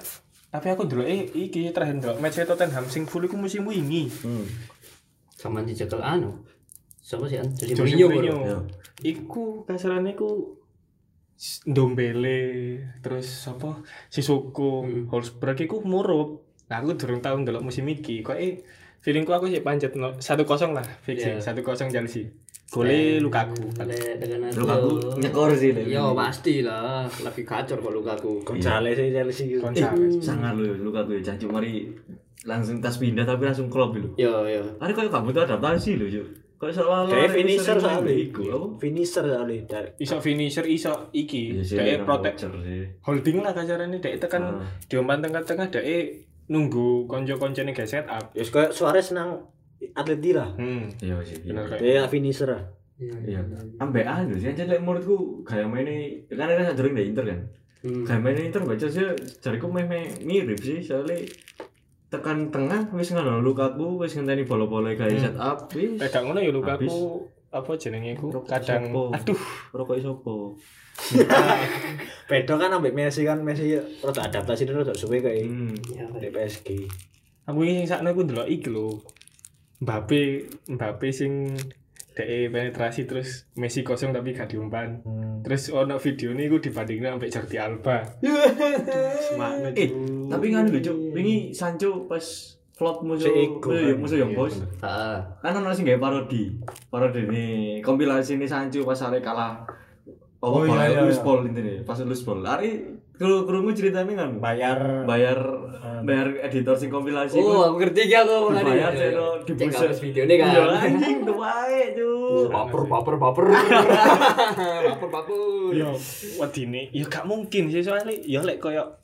[0.49, 4.11] tapi aku dulu eh iki terakhir ndelok match Tottenham sing full iku musim wingi.
[4.25, 4.43] Hmm.
[5.31, 6.43] Sama dicekel anu.
[6.99, 7.47] Sama sih an.
[7.55, 8.35] Jose Mourinho.
[8.43, 8.59] Ya.
[8.99, 10.58] Iku kasarane iku S-
[11.63, 12.39] Ndombele
[12.99, 13.79] terus apa
[14.11, 16.43] Sissoko, Holzberg iku murup.
[16.67, 18.19] Nah, aku durung tau ndelok musim iki.
[18.21, 18.59] Kok eh
[18.99, 21.39] feelingku aku sih pancet no, 1-0 lah fix Iya.
[21.39, 22.27] sih, 1-0 Chelsea.
[22.69, 23.73] Gole Lukaku.
[23.81, 25.73] Lek dengan Lukaku nyekor sih.
[25.89, 28.45] Yo pasti lah, lebih kacor kok Lukaku.
[28.45, 29.63] Gonzales sih Chelsea gitu.
[29.63, 30.21] Gonzales.
[30.21, 31.89] Sangat lu Lukaku ya cancuk mari
[32.45, 34.13] langsung tas pindah tapi langsung klop lu.
[34.19, 34.61] Yo yo.
[34.77, 36.27] Ada kayak kamu tuh adaptasi lho, Cuk.
[36.59, 38.11] Kayak seolah Kayak finisher soalnya.
[38.11, 38.43] Iku?
[38.75, 39.63] Finisher soalnya.
[39.63, 41.55] Dari- Iso finisher, iso iki.
[41.55, 42.83] Iya protek voucher sih.
[43.01, 44.67] holding lah kasarane dek tekan Ah.
[44.85, 45.87] diumpan tengah-tengah dek
[46.45, 48.33] nunggu konco-koncone guys set up.
[48.33, 49.47] Ya kayak Suarez nang
[49.95, 50.51] Atleti lah.
[50.53, 50.91] Hmm.
[50.99, 51.39] Iya sih.
[51.41, 51.79] Bener kayak.
[51.79, 52.63] Dia finisher lah.
[52.99, 53.39] Iya.
[53.79, 55.95] Ambek anu sih, aja lek menurutku gaya mainnya
[56.27, 57.39] kan ada sering di Inter kan.
[57.79, 58.03] Hmm.
[58.03, 59.07] Gaya mainnya Inter baca sih
[59.39, 61.15] jariku meh meh mirip sih soalnya
[62.09, 65.95] tekan tengah wis ngono Lukaku wis ngenteni bola-bola gaya set up wis.
[65.95, 69.01] Lek gak ngono ya Lukaku apa jenenge iku Rokok kadang sopo.
[69.11, 69.41] aduh
[69.71, 70.35] Rokok sopo?
[72.29, 75.73] Beda kan ambek Messi kan Messi rada adaptasi dulu rada suwe kayak Hmm.
[75.89, 76.67] Ya, di PSG.
[77.45, 79.01] aku ini sakno iku ndelok iki lho
[79.79, 80.21] Mbappe
[80.67, 81.49] Mbappe sing
[82.11, 85.39] dek penetrasi terus Messi kosong tapi gak diumpan Hmm.
[85.39, 87.97] terus ono video ini gue dibandingin sampai Jordi Alba
[89.25, 89.89] semangat Eh,
[90.27, 92.21] tapi kan lucu, ini Sancho pas
[92.71, 93.95] flop musuh eh, kan.
[93.95, 94.55] musuh yang Iya, bos.
[94.55, 95.17] Heeh.
[95.37, 96.47] Kan ono sing gawe parodi.
[96.87, 99.63] Parodi nih kompilasi ini Sancho pas arek kalah.
[100.39, 101.35] Oh, Oh, iya, iya, iya.
[101.43, 102.39] intine, pas lulus pol.
[102.39, 102.79] Ari
[103.19, 105.35] kru krungu ceritane kan Bayar bayar
[106.01, 108.71] bayar editor sing kompilasi Oh, aku ngerti ki aku mau ngene.
[108.71, 110.47] bayar seno di buset hapus videone kan.
[110.47, 113.45] Iya, anjing tuh wae cuy Baper, baper, baper.
[114.87, 115.39] Baper, baper.
[115.71, 115.91] yo
[116.37, 118.95] wadine ya gak mungkin sih soalnya ya lek koyo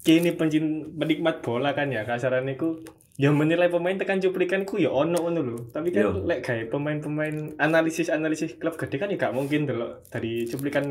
[0.00, 2.78] kini pencin penikmat bola kan ya kasaran iku
[3.16, 6.22] ya menilai pemain tekan cuplikanku ya ono ngono lho tapi kan Iya.
[6.22, 10.84] lek gawe pemain-pemain analisis analisis klub gede kan ya gak mungkin delok dari cuplikan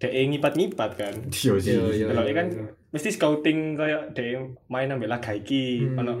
[0.00, 1.70] dek ngipat-ngipat kan Iya sih.
[1.70, 2.06] Iya, iya.
[2.08, 2.46] delok kan
[2.90, 6.16] mesti scouting kayak dek main ambil laga iki ono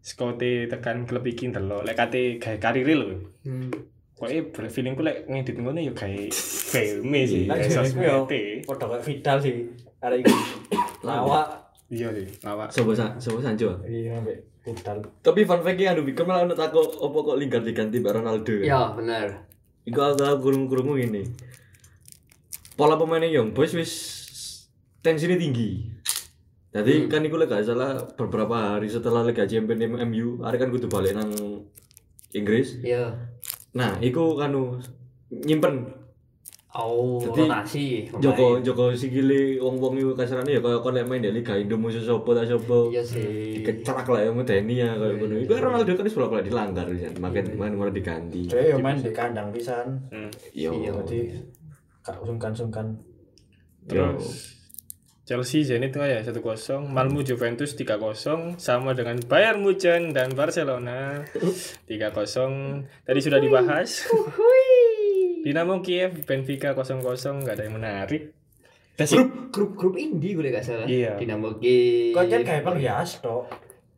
[0.00, 3.08] scoute tekan klub iki ndelok lek kate gawe karir lho
[3.42, 3.70] Hmm.
[4.12, 6.30] Pokoknya feelingku lek ngedit ngono ya kayak
[6.70, 8.14] filme sih, Lah, kayak jariku ya.
[8.22, 8.62] sosmed.
[8.62, 9.54] Padha kayak Vidal sih.
[9.98, 10.30] Ada iki.
[11.06, 11.46] Lawak.
[11.90, 12.70] Iya sih, lawak.
[12.70, 13.82] Sopo sa, sopo Sancho.
[13.82, 15.02] Iya ambek Vidal.
[15.20, 18.54] Tapi fun fact-nya anu bikin malah ono tako opo kok Lingard diganti Mbak Ronaldo.
[18.62, 19.42] Ya, bener.
[19.82, 21.26] Iku aku kurung-kurungu ini.
[22.72, 23.92] Pola pemainnya Young Boys wis
[25.04, 25.92] tensinya tinggi.
[26.72, 30.88] Jadi kan iku lek gak salah beberapa hari setelah Liga Champions MU, hari kan kudu
[30.88, 31.28] balik nang
[32.32, 32.80] Inggris.
[32.80, 33.12] Ya.
[33.76, 34.80] Nah, iku kanu
[35.28, 36.02] nyimpen
[36.72, 37.84] Oh, Jadi, rotasi.
[38.16, 42.00] Joko Joko sikile wong-wong iku kasarane ya kaya kon lek main di Liga Indo musuh
[42.00, 42.88] sapa ta sapa.
[42.88, 43.60] Iya sih.
[43.60, 45.36] Dikecrak lah ya medeni ya kaya ngono.
[45.36, 47.12] Iku Ronaldo kan wis bola-bola dilanggar ya.
[47.12, 48.48] Makin main mulai diganti.
[48.48, 50.00] Dia yo main di kandang pisan.
[50.08, 50.32] Hmm.
[50.56, 50.72] Yo.
[50.72, 50.96] Iya.
[51.04, 51.20] Jadi
[52.02, 52.98] gak sungkan-sungkan.
[53.90, 54.18] Yo.
[55.22, 56.42] Chelsea Zenit ya 1-0,
[56.90, 61.22] Malmo Juventus 3-0 sama dengan Bayern Munchen dan Barcelona
[61.86, 63.06] 3-0.
[63.06, 64.10] Tadi sudah dibahas.
[65.46, 67.02] Dinamo Kiev Benfica 0-0
[67.46, 68.34] nggak ada yang menarik.
[68.98, 71.16] Basic grup grup indie gue gak salah Iya.
[71.16, 73.46] Dinamo Kiev kan kayak Rias tok.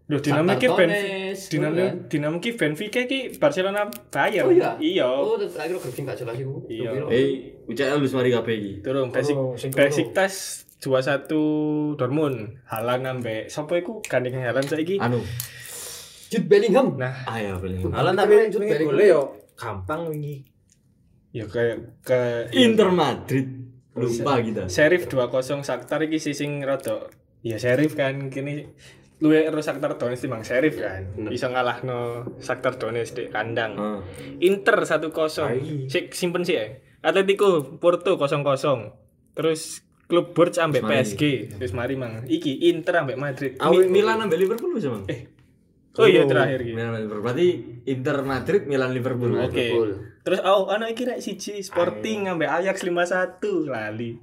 [0.05, 1.95] Loh, Kiev Donetsk, Benfica Dinamo kan?
[2.13, 4.45] Dinamo Kiev Benfica ki Barcelona Bayern.
[4.45, 4.77] Oh iya?
[4.77, 5.09] Iya.
[5.09, 7.09] oh terakhir grup sing gak jelas iku Iya.
[7.09, 7.29] Eh,
[7.65, 8.73] UCL wis mari kabeh iki.
[8.85, 12.61] Turun basic Oh, basic tas 21 Dortmund.
[12.69, 15.01] Halan ambek sapa iku gandeng Halan saiki?
[15.01, 15.25] Anu,
[16.29, 17.89] Jude Bellingham Nah, ayo paling.
[17.89, 18.87] Alan tapi Lanjut, wingi balik.
[18.93, 19.23] boleh yo
[19.57, 20.45] gampang wingi.
[21.33, 22.21] ya kayak ke
[22.53, 23.49] Inter Madrid.
[23.97, 24.69] Lupa kita.
[24.69, 27.09] Sheriff 2-0 Shakhtar iki sih sing rada
[27.41, 28.69] ya Sheriff kan kini
[29.21, 31.07] luwe ero Shakhtar Donetsk timbang Sheriff kan.
[31.31, 33.73] Iso ngalahno Shakhtar Donetsk di kandang.
[33.75, 34.01] Heeh.
[34.43, 35.11] Inter 1-0.
[35.43, 35.87] Ai.
[35.87, 36.67] Sik simpen sih ya.
[37.01, 38.43] Atletico Porto 0-0.
[39.35, 40.83] Terus klub Bordeaux ambek.
[40.85, 41.23] PSG.
[41.59, 42.25] Wis mari mang.
[42.25, 43.53] Iki Inter ambek Madrid.
[43.57, 45.07] Mi- Milan ambek Liverpool bisa, Bang?
[45.09, 45.31] Eh.
[45.95, 46.75] Oh iya terakhir iki.
[46.75, 47.23] Milan Liverpool.
[47.23, 47.49] Berarti
[47.87, 49.31] Inter Madrid, Milan Liverpool.
[49.39, 49.55] Oke.
[49.55, 49.91] Liverpool.
[50.25, 53.39] Terus oh ana iki rek siji Sporting ambek Ajax 5-1
[53.71, 54.19] lali.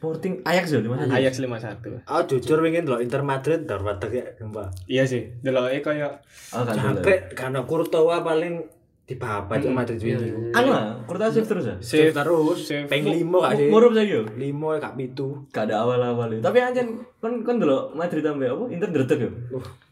[0.00, 1.04] Sporting Ajax ya di mana?
[1.12, 2.08] Ajax 5-1.
[2.08, 4.72] Oh jujur wingi ndelok Inter Madrid dapat ya gempa.
[4.88, 5.28] Iya sih.
[5.44, 6.08] Deloke koyo
[6.56, 7.04] Oh, dulu.
[7.36, 8.64] Karena Courtois paling
[9.04, 10.56] dibabat Hmm, Madrid iya, wingi.
[10.56, 11.76] Anu lah, Kurta save terus ya?
[11.84, 13.68] Save terus, peng limo gak sih?
[13.68, 14.22] Murup saiki yo.
[14.40, 15.36] Limo gak pitu.
[15.52, 16.40] Gak ada awal-awal itu.
[16.40, 18.64] Tapi anjen kan kan delok Madrid ambek apa?
[18.72, 19.30] Inter ndredeg yo.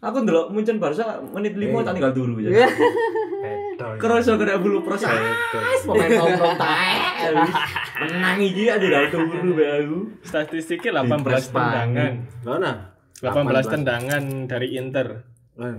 [0.00, 2.64] Aku ndelok Munchen Barca menit 5 tak tinggal turu ya.
[3.94, 4.00] Bedo.
[4.00, 5.08] Kerasa kena bulu proses.
[5.80, 6.92] Pemain nomor tae.
[7.98, 9.98] Menang iki ada tinggal turu be aku.
[10.20, 12.12] statistiknya Di 18 press tendangan.
[12.44, 12.72] Mana?
[13.18, 15.06] 18 tendangan dari Inter.
[15.56, 15.76] Lan.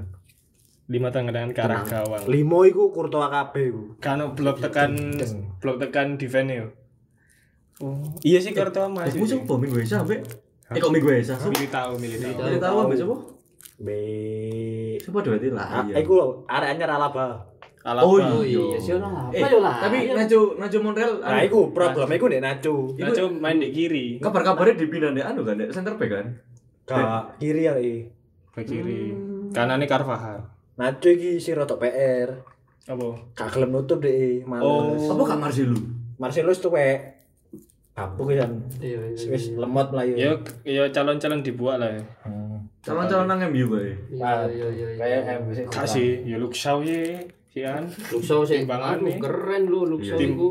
[0.90, 2.24] 5 tendangan ke arah gawang.
[2.26, 3.84] Limo iku Courtois kabeh iku.
[4.02, 4.98] Kano blok tekan
[5.62, 6.68] blok tekan defense yo.
[7.80, 7.96] Oh,
[8.26, 9.20] iya sih Courtois Eh, masih.
[9.22, 10.20] musuh apa minggu esa ambek?
[10.70, 11.38] Eh kok minggu esa?
[11.40, 12.34] Milih tahu, milih tahu.
[12.44, 13.16] Jadi tahu ambek sapa?
[13.80, 13.90] B.
[15.00, 15.64] Sapa dua lah.
[15.64, 15.96] Ah, iya.
[16.04, 17.49] iku areanya Alaba.
[17.80, 18.04] Alaba.
[18.04, 18.60] Oh oh iya.
[18.76, 20.12] iya sih ono apa Eh, yo lah tapi.
[20.12, 22.92] Nacho Nacho Monreal Nah, anu, iku problem iku nek Nacho.
[23.00, 26.28] Nacho main di kiri, kabar-kabarnya dipindah di anu kan, di center back kan?
[26.84, 28.04] Gak kiri ya i.
[28.52, 29.16] ke kiri.
[29.56, 30.44] Kanannya Carvajal.
[30.76, 32.30] Nacho iki sing rada PR.
[32.90, 33.08] Apa?
[33.38, 34.66] Gak gelem nutup deh, males.
[35.06, 35.16] Oh.
[35.16, 35.80] Apa kak Marcelo?
[36.20, 37.16] Marcelo wis tuwek.
[37.96, 38.52] Kapuk kan.
[38.80, 40.16] iya iya Wis lemot melayu.
[40.16, 40.32] Ya,
[40.64, 42.04] ya calon-calon dibuat lah ya.
[42.24, 42.64] Hmm.
[42.80, 43.92] Calon-calon nang MU bae.
[44.12, 45.00] iya iya iya iya.
[45.00, 45.64] Kayak MU sih.
[45.68, 47.20] Gak sih, ya Luxau ya,
[47.50, 47.84] Sian.
[48.10, 49.18] Luxo sing Timbangan anu nih.
[49.18, 50.28] keren lu Luxo Iya.
[50.28, 50.50] iku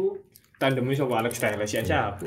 [0.59, 2.27] Tandemnya sama Alex Telles ya siapa?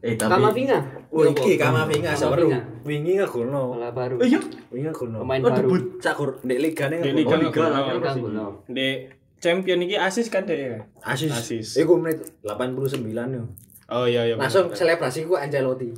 [0.00, 0.78] Eh tapi Kamavinga
[1.12, 2.16] Oh iki Kamavinga.
[2.16, 2.60] Kamavinga.
[2.80, 3.76] Wingi ngegolno.
[3.76, 4.40] Malah baru Oh iya,
[4.72, 5.20] Wingi ngegolno.
[5.20, 5.82] pemain baru debut.
[6.00, 7.52] Cakur ndek ligane ngegolno.
[7.52, 8.46] Liga gono.
[8.64, 9.04] Di
[9.36, 10.80] champion ini asis kan deh.
[11.04, 11.28] Asis.
[11.28, 11.68] Asis.
[11.76, 13.44] Iku menit 89 yo.
[13.86, 14.34] Oh iya iya.
[14.34, 15.92] Langsung selebrasi ku Ancelotti.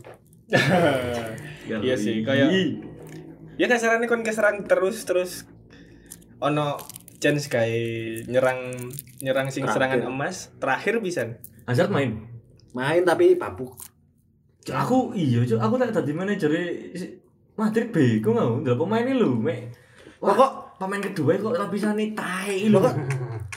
[1.71, 2.51] Iya sih, kayak
[3.55, 5.47] ya kasarannya kon keserang terus terus
[6.39, 6.75] ono
[7.21, 8.73] chance kayak nyerang
[9.21, 10.01] nyerang sing Terakhir.
[10.01, 11.23] serangan emas terakhir bisa
[11.69, 12.25] Hazard main.
[12.73, 13.77] Main tapi babuk.
[14.61, 16.51] Cuk, Aku iya, cuk, aku tak tadi manajer
[17.55, 19.69] Madrid bego ngau, ndelok pemain ini lho, mek.
[20.21, 22.77] Wah, kok pemain kedua kok lapisane tae lho.
[22.77, 22.95] Lho kok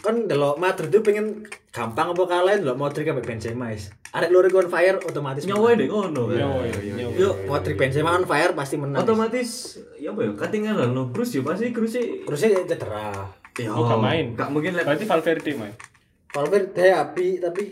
[0.03, 3.87] kan delok Madrid itu pengen gampang apa kalah delok Modric sampai Benzema is.
[4.13, 5.47] Arek loro iku on fire otomatis.
[5.47, 5.87] Nyawa deh?
[5.89, 7.05] Nyawa, Iya, iya, iya.
[7.17, 9.01] Yuk, Modric Benzema on fire pasti menang.
[9.01, 11.09] Otomatis ya apa ya, ketinggalan lo.
[11.09, 13.11] Terus ya pasti Cruz Terusnya cedera.
[13.55, 14.25] Ya Oh, gak main.
[14.33, 14.83] Gak mungkin lep.
[14.83, 15.73] berarti Valverde main
[16.27, 17.63] Valverde api tapi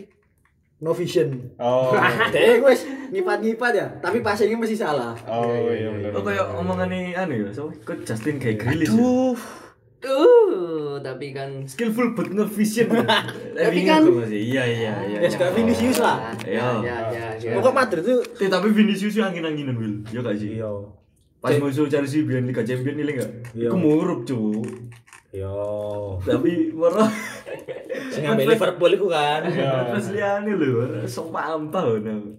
[0.78, 1.30] no vision.
[1.56, 1.94] oh
[2.34, 5.14] Deh wes nyipat-nyipat ya, tapi passingnya masih salah.
[5.24, 8.88] oh iya benar Oh kayak omongan nih anu ya, so, kok Justin kayak Grealish.
[8.88, 8.98] ya?
[8.98, 9.38] Tuh,
[10.02, 12.90] Uh, tapi kan skillful but no vision.
[13.54, 15.18] Tapi kan- masih iya iya iya.
[15.22, 16.34] Ya suka Vinicius lah.
[16.42, 16.66] Ya, Iya.
[16.82, 17.52] ya, ya, ya.
[17.54, 20.58] Pokok Madrid tuh tapi Vinicius yang angin-anginan Will, ya gak sih?
[20.58, 20.66] iya.
[21.38, 23.30] Pas musuh Chelsea biar Liga Champion ini enggak?
[23.52, 23.70] Iya.
[23.70, 24.26] Iku murup
[25.32, 25.48] Iya.
[26.20, 27.00] Tapi moro
[28.12, 29.40] Sing ngambil Liverpool itu kan.
[29.48, 32.36] Terus liane lho, sok pampah no.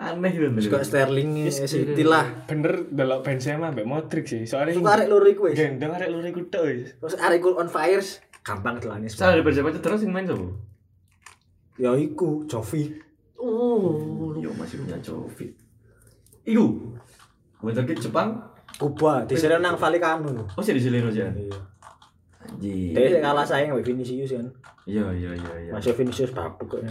[0.00, 2.48] Aneh gitu Suka Sterling eh, City lah.
[2.48, 5.60] bener delok Benzema mbak Modric sih soalnya Suka arek loro iku wis.
[5.60, 8.00] gendeng arek luri ku tok wis Terus arek iku on fire
[8.40, 9.12] gampang telane.
[9.12, 10.48] Salah di Persib terus yang main sapa?
[11.76, 12.96] Ya iku Jovi.
[13.36, 15.52] Oh, Yo masih punya Jovi.
[16.48, 16.96] Iku.
[17.60, 18.40] Ke Jepang.
[18.80, 20.48] Kuba di sini nang Valicano.
[20.56, 21.20] Oh sih di Sileno sih.
[21.20, 21.52] Iya.
[22.60, 22.92] Anjir.
[22.92, 24.46] Dia kalah sayang sama Vinicius kan.
[24.84, 25.70] Iya iya iya iya.
[25.72, 26.84] Masih Vinicius babuk kok.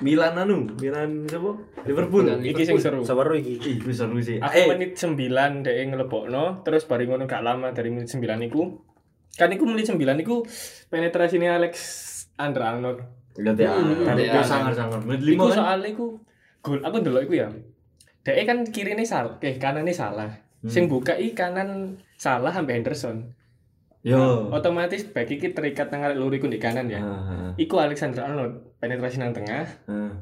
[0.00, 1.56] Milan anu, Milan siapa?
[1.84, 2.24] Liverpool.
[2.24, 3.60] Iki sing seru Seweru iki.
[3.60, 4.36] Ih, bisa seru sih.
[4.36, 5.16] aku Eh, menit 9
[5.60, 8.80] dhek ngelebokno terus bari ngono gak lama dari menit 9 iku
[9.30, 10.40] kan iku menit 9 iku
[10.88, 11.74] penetrasinya Alex
[12.34, 12.98] Andre Arnold
[13.36, 15.00] Lihat ya, Hmm, tapi dia sangar-sangar.
[15.00, 15.54] Menit iku lima kan.
[15.54, 16.06] soalnya iku
[16.60, 17.48] gol aku ndelok iku ya
[18.20, 20.28] Dek kan kiri ini salah, eh kanan ini salah.
[20.62, 23.32] Sing buka i kanan salah sampai Henderson.
[24.00, 24.48] Yo.
[24.48, 27.04] Otomatis back iki terikat nang arek luru iku di kanan ya.
[27.04, 30.16] Ah, Iku Alexander Arnold penetrasi nang tengah, ah.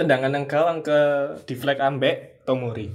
[0.00, 0.98] tendangan nang gawang ke
[1.44, 2.88] deflect ambek Tomori.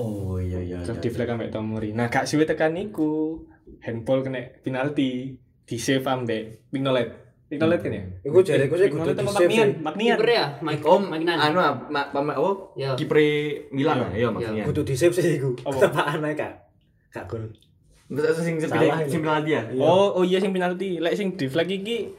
[0.00, 0.80] Oh iya iya.
[0.80, 1.04] Terus iya.
[1.04, 1.92] deflect ambek Tomori.
[1.92, 3.44] Nah, gak suwe tekan iku.
[3.84, 5.36] Handball kena penalti,
[5.68, 7.08] di save ambek Mignolet.
[7.52, 8.04] Mignolet kan ya?
[8.24, 10.16] Iku jareku sih Mignolet kudu sama di-save Magnian, sih.
[10.16, 11.36] Kiper ya, Mike Om, Magnan.
[11.36, 12.52] anu ah, ma, apa?
[12.80, 12.96] Ya.
[12.96, 13.18] Kiper
[13.68, 14.64] Milan iya maksudnya.
[14.64, 15.52] Kudu di save sih iku.
[15.68, 15.78] Apa?
[15.88, 16.52] Tepaan ae kak.
[17.12, 17.44] Gak gol.
[18.12, 19.62] Sing sing Salah sing penalti ya.
[19.72, 19.80] Iya.
[19.80, 21.00] Oh, oh iya sing penalti.
[21.00, 22.12] Lek sing deflect iki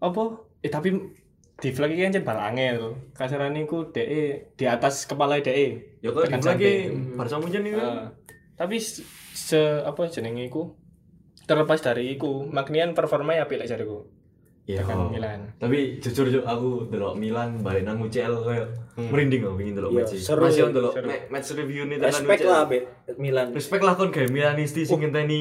[0.00, 0.40] apa?
[0.64, 0.96] Eh tapi
[1.60, 2.96] deflect iki kan bal angel.
[3.12, 6.00] Kasarane iku DE di atas kepala DE.
[6.00, 7.16] Ya kok Tekan lagi sampai.
[7.20, 7.62] Barca Munchen.
[7.68, 8.04] Eh,
[8.56, 10.76] tapi se, apa jenenge iku
[11.48, 14.04] terlepas dari iku Magnian performanya apik lek jariku
[14.68, 14.84] Iya.
[14.86, 18.46] tekan Milan Tapi jujur juk aku delok Milan balik nang UCL
[19.00, 20.12] kayak merinding pengen delok Iya, match.
[20.16, 20.42] seru.
[20.42, 20.72] Masih on
[21.02, 22.78] ma- match review nih tekan Respect lah be
[23.16, 23.46] Milan.
[23.50, 25.40] Respect lah kon kayak Milanisti sing ngenteni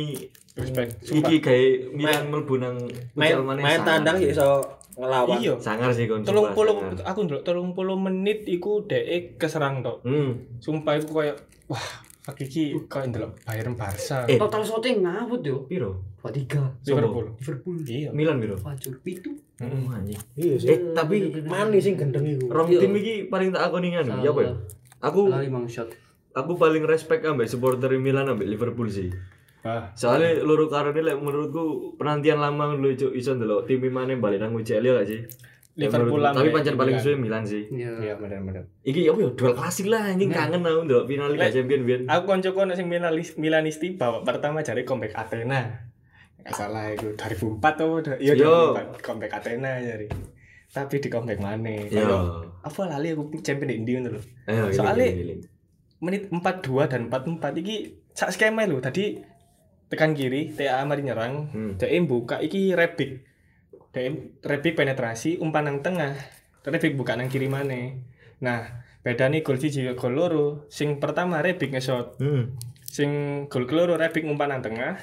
[0.53, 0.89] respect.
[1.03, 2.75] iki kayak Milan mlebu nang
[3.13, 4.63] Main main tandang ya iso
[4.95, 5.39] ngelawan.
[5.39, 5.53] iya.
[5.57, 6.23] Sangar sih kon.
[6.23, 10.01] telung puluh aku ndelok telung puluh menit iku DE keserang tok.
[10.01, 10.39] Hmm.
[10.57, 11.35] sumpah iku kayak
[11.65, 11.85] wah
[12.29, 14.37] fuck iki kok ndelok Bayern Barca Eh.
[14.37, 15.65] Total shooting ngawut yo.
[15.65, 16.05] Piro?
[16.21, 16.85] 23.
[16.85, 17.75] Liverpool Liverpool.
[17.87, 18.53] iya Milan piro?
[18.59, 19.33] Wajur pitu.
[19.59, 20.19] Oh anjing.
[20.35, 20.67] Iya sih.
[20.69, 22.45] Eh, tapi Manis sing gendeng iku.
[22.47, 22.79] rong Iya.
[22.79, 24.53] tim iki paling tak akoni nganu, ya apa ya?
[25.01, 25.31] Aku
[25.65, 25.89] shot.
[26.29, 29.09] aku paling respect ambek supporter Milan ambek Liverpool sih.
[29.59, 34.39] ah Soalnya loro karene lek menurutku penantian lama lu cuk iso ndelok tim mana balik
[34.39, 35.19] nang UCL ya gak sih?
[35.79, 36.37] Liverpool Menurutku.
[36.37, 37.63] Tapi pancen paling suwe Milan sih.
[37.65, 37.91] Iya.
[37.97, 41.83] iya bener-bener Iki apa ya duel klasik lah anjing kangen aku ndelok final Liga Champions
[41.83, 42.01] biyen.
[42.03, 45.87] aku koncoku nek sing Milanis- Milanisti bawa pertama jari comeback Athena
[46.39, 48.75] Gak salah itu 2004 tuh udah iya Yo.
[48.75, 50.07] 2004 comeback Athena jari
[50.69, 52.43] tapi di comeback mana Yo.
[52.59, 54.21] Apa lali aku champion di India ngono lho
[54.69, 55.41] giling, giling.
[55.99, 56.39] menit 42
[56.85, 57.75] dan 44 iki
[58.11, 59.19] sak skema lho tadi
[59.87, 62.05] tekan kiri TA mari nyerang Hmm.
[62.05, 63.25] Buka iki rebik
[63.89, 66.13] DM rebik penetrasi umpan nang tengah.
[66.61, 67.97] Rebik buka nang kiri mana
[68.39, 70.47] nah beda nih gol siji gol loro.
[70.69, 72.19] Sing pertama rebik nge-shot.
[72.21, 72.55] Hmm.
[72.89, 74.97] sing gol keloro rebik umpan nang tengah.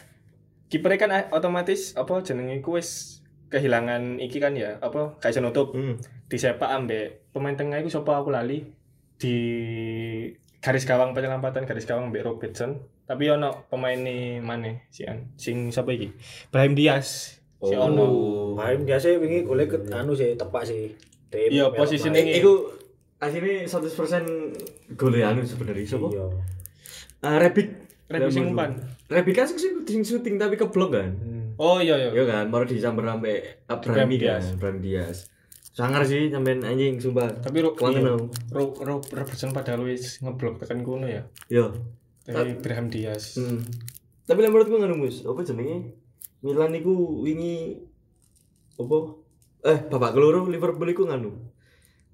[0.67, 5.75] Kiper kan a- otomatis apa jenenge ku wis kehilangan iki kan ya apa iso nutup.
[5.75, 5.99] Hmm.
[6.27, 8.67] disepak ambek pemain tengah itu siapa aku lali?
[9.15, 9.37] Di
[10.59, 12.83] garis gawang penyelamatan garis gawang ambek Robertson.
[13.07, 16.11] Tapi ono pemain nih mana si an sing siapa iki?
[16.51, 17.87] Brahim Diaz si Oh.
[17.87, 18.07] ono
[18.55, 20.89] Main biasa wingi golek ke anu sih tepak sih.
[21.29, 22.73] Iya, posisi ini- Eh, iku
[23.19, 24.25] asline 100%
[24.95, 26.09] gol anu sebenarnya sopo?
[26.09, 26.25] Iya.
[27.21, 27.69] Ah, Rebic.
[28.07, 28.81] Rebic sing umpan.
[29.07, 31.11] Rebic kan sing sing syuting tapi keblok kan.
[31.57, 35.29] oh iya iya Iya kan, baru disamber sampe Abrahami Brahim kan, Brahim Diaz.
[35.73, 37.29] Sangar sih sampean anjing sumpah.
[37.37, 38.13] tapi ro iya.
[38.13, 38.29] aku.
[38.51, 41.73] ro, ro, Robertson padahal wis ngeblok tekan kuno ya Yo.
[42.25, 43.61] dari Brahim Diaz Hmm.
[44.25, 45.97] Tapi lah menurutku ngono Mus, apa jenenge?
[46.47, 47.83] Milan iku wingi
[48.79, 48.99] apa?
[49.67, 51.35] Eh, babak keloro Liverpool iku nganu.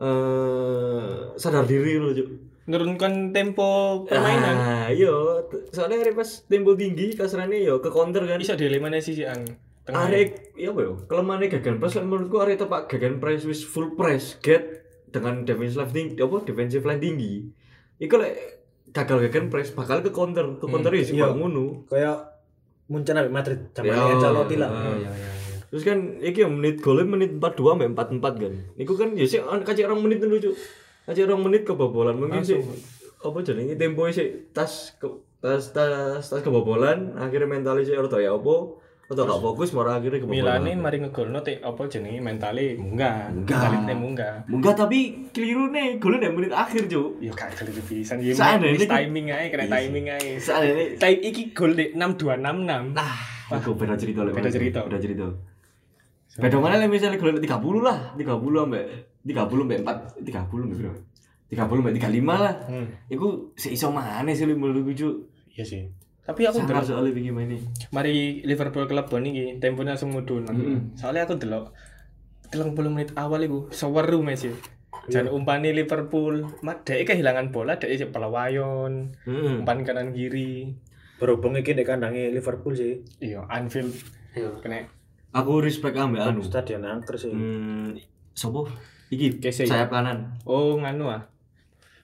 [0.01, 2.29] Eh, sadar diri lho, Cuk.
[2.63, 5.11] menurunkan tempo permainan Ah, iya,
[5.75, 8.39] soalnya hari pas tempo tinggi kasarane yo ke counter kan.
[8.39, 9.43] bisa di mana sih si an
[9.83, 10.95] tengah Arek ya apa yo?
[11.11, 14.63] Kelemahannya gagan press menurutku arek tepak gagan press wis full press get
[15.11, 17.33] dengan defensive line tinggi apa defensive line tinggi.
[17.99, 18.35] Iku lek
[18.95, 21.35] gagal gagan press bakal ke counter, ke counter ya sih iya.
[21.35, 21.91] ngono.
[21.91, 22.32] Kayak
[22.93, 24.69] Munchen ambek Madrid zaman Ya, Ancelotti lah.
[24.69, 24.85] ah.
[24.85, 25.31] iya iya iya
[25.73, 27.89] Terus kan iki ya menit golnya menit 42 sampai
[28.21, 28.53] 44 kan.
[28.77, 30.53] Iku kan ya sih kacik orang menit dulu cuk.
[31.09, 32.61] Kacik orang menit kebobolan mungkin sih
[33.23, 35.09] apa jenenge tempo sih tas ke,
[35.41, 38.82] tas tas tas kebobolan akhirnya mentalnya sih orto ya apa
[39.13, 40.65] atau gak fokus malah akhirnya kebobolan.
[40.65, 43.29] Milane mari ngegolno te apa jenenge mentale munggah.
[43.29, 43.61] Munggah.
[43.69, 44.35] Mentale munggah.
[44.49, 47.21] Enggak tapi keliru nih golnya di menit akhir cuk.
[47.21, 48.33] Ya gak keliru pisan ya.
[48.33, 48.41] Wis
[48.83, 50.41] ini- timing ae, kena timing ae.
[50.41, 52.97] Ini Time iki gol di 6266.
[52.97, 53.13] nah
[53.53, 54.33] Iku beda cerita lah.
[54.33, 54.81] Beda cerita.
[54.89, 55.27] Beda cerita.
[56.33, 58.83] Beda mana lah misalnya golnya 30 lah, 30 sampai
[59.21, 61.01] 30 sampai 4, 30 sampai berapa?
[61.53, 62.55] 30 sampai 35 lah.
[62.65, 62.87] Hmm.
[63.13, 65.29] Iku seiso mana sih lu menurut cuk.
[65.53, 65.85] Iya sih.
[66.23, 67.59] Tapi aku delok soalnya bikin main ini.
[67.91, 70.47] mari Liverpool kelebon iki temponya langsung mudun.
[70.47, 70.95] Mm-mm.
[70.95, 71.75] Soalnya aku delok
[72.49, 74.55] 30 menit awal iku seweru match e.
[75.05, 79.61] Jan umpani Liverpool, mak dhek kehilangan bola, dhek isih pelawayon, Hmm.
[79.61, 80.79] umpan kanan kiri.
[81.19, 83.03] Berhubung iki di kandangnya Liverpool sih.
[83.19, 83.91] Iya, Anfield
[84.33, 84.63] Iya.
[84.63, 84.87] kena
[85.33, 86.45] Aku respect ambek anu.
[86.45, 87.33] Stadion angker sih.
[87.33, 87.99] Hmm,
[88.31, 88.69] sopo?
[89.11, 89.67] Iki Kesey.
[89.67, 90.39] sayap kanan.
[90.45, 91.25] Oh, nganu ah.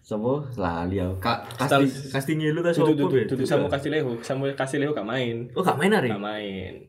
[0.09, 0.40] Sopo?
[0.56, 1.20] Lali aku.
[1.20, 2.96] Ka Stal- kasti kastingi lu ta sopo?
[2.96, 3.28] dudu Be?
[3.28, 5.52] dudu Samu Castillejo, Samu Castillejo gak main.
[5.52, 6.09] Oh, gak main hari?
[6.09, 6.88] Gak main.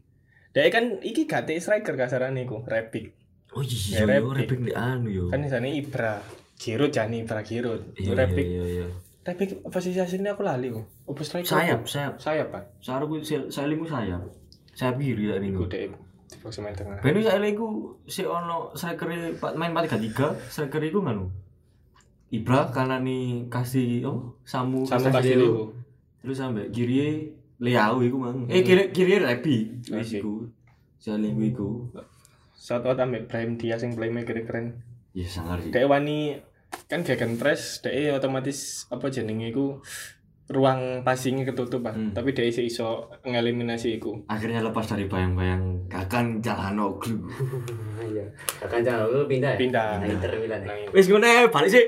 [0.56, 3.12] Dia kan iki gak striker kasaran iku, Repic.
[3.52, 5.26] Oh iya, Ya, repik di anu yo.
[5.28, 6.22] Kan di sana Ibra.
[6.56, 7.98] Giroud jani Ibra Giroud.
[8.00, 8.88] Iya, Repic iya, iya, iya.
[9.20, 10.86] Tapi posisi aslinya aku lali kok.
[11.12, 11.50] Apa striker?
[11.50, 12.64] sayap sayap Sayap, Pak.
[12.80, 14.22] saya lingku sayap
[14.80, 15.92] sayap kiri tak Iku lingku dek
[16.30, 17.02] dipaksa main tengah.
[17.04, 17.68] Benu saya lingku
[18.08, 19.12] si ono striker
[19.58, 21.26] main 4-3-3 striker iku nganu
[22.30, 25.74] Ibra kanan nih kasih oh Samu Sama kasih liku.
[26.20, 27.26] terus sampai kiri
[27.58, 30.46] Liao iku mang eh kiri kiri Rebi wis iku
[31.10, 31.70] lingku iku
[32.54, 34.78] Shout out ambek Brahim Diaz yang playmaker keren.
[35.10, 36.38] ya sangar sih Dek wani
[36.86, 39.82] kan gegen press, dek otomatis apa jenenge iku
[40.50, 41.86] ruang passingnya ketutup.
[41.86, 42.10] Hmm.
[42.12, 42.88] Tapi dek iso iso
[43.24, 44.22] ngeliminasi iku.
[44.26, 47.26] akhirnya lepas dari bayang-bayang akan Calhanoglu
[48.06, 48.26] Iya.
[48.60, 49.58] Akan jangan lu pindah ya.
[49.58, 49.90] Pindah.
[49.98, 50.74] Nah, Inter Milan ya.
[50.90, 51.86] Wis ngono ae, balik sih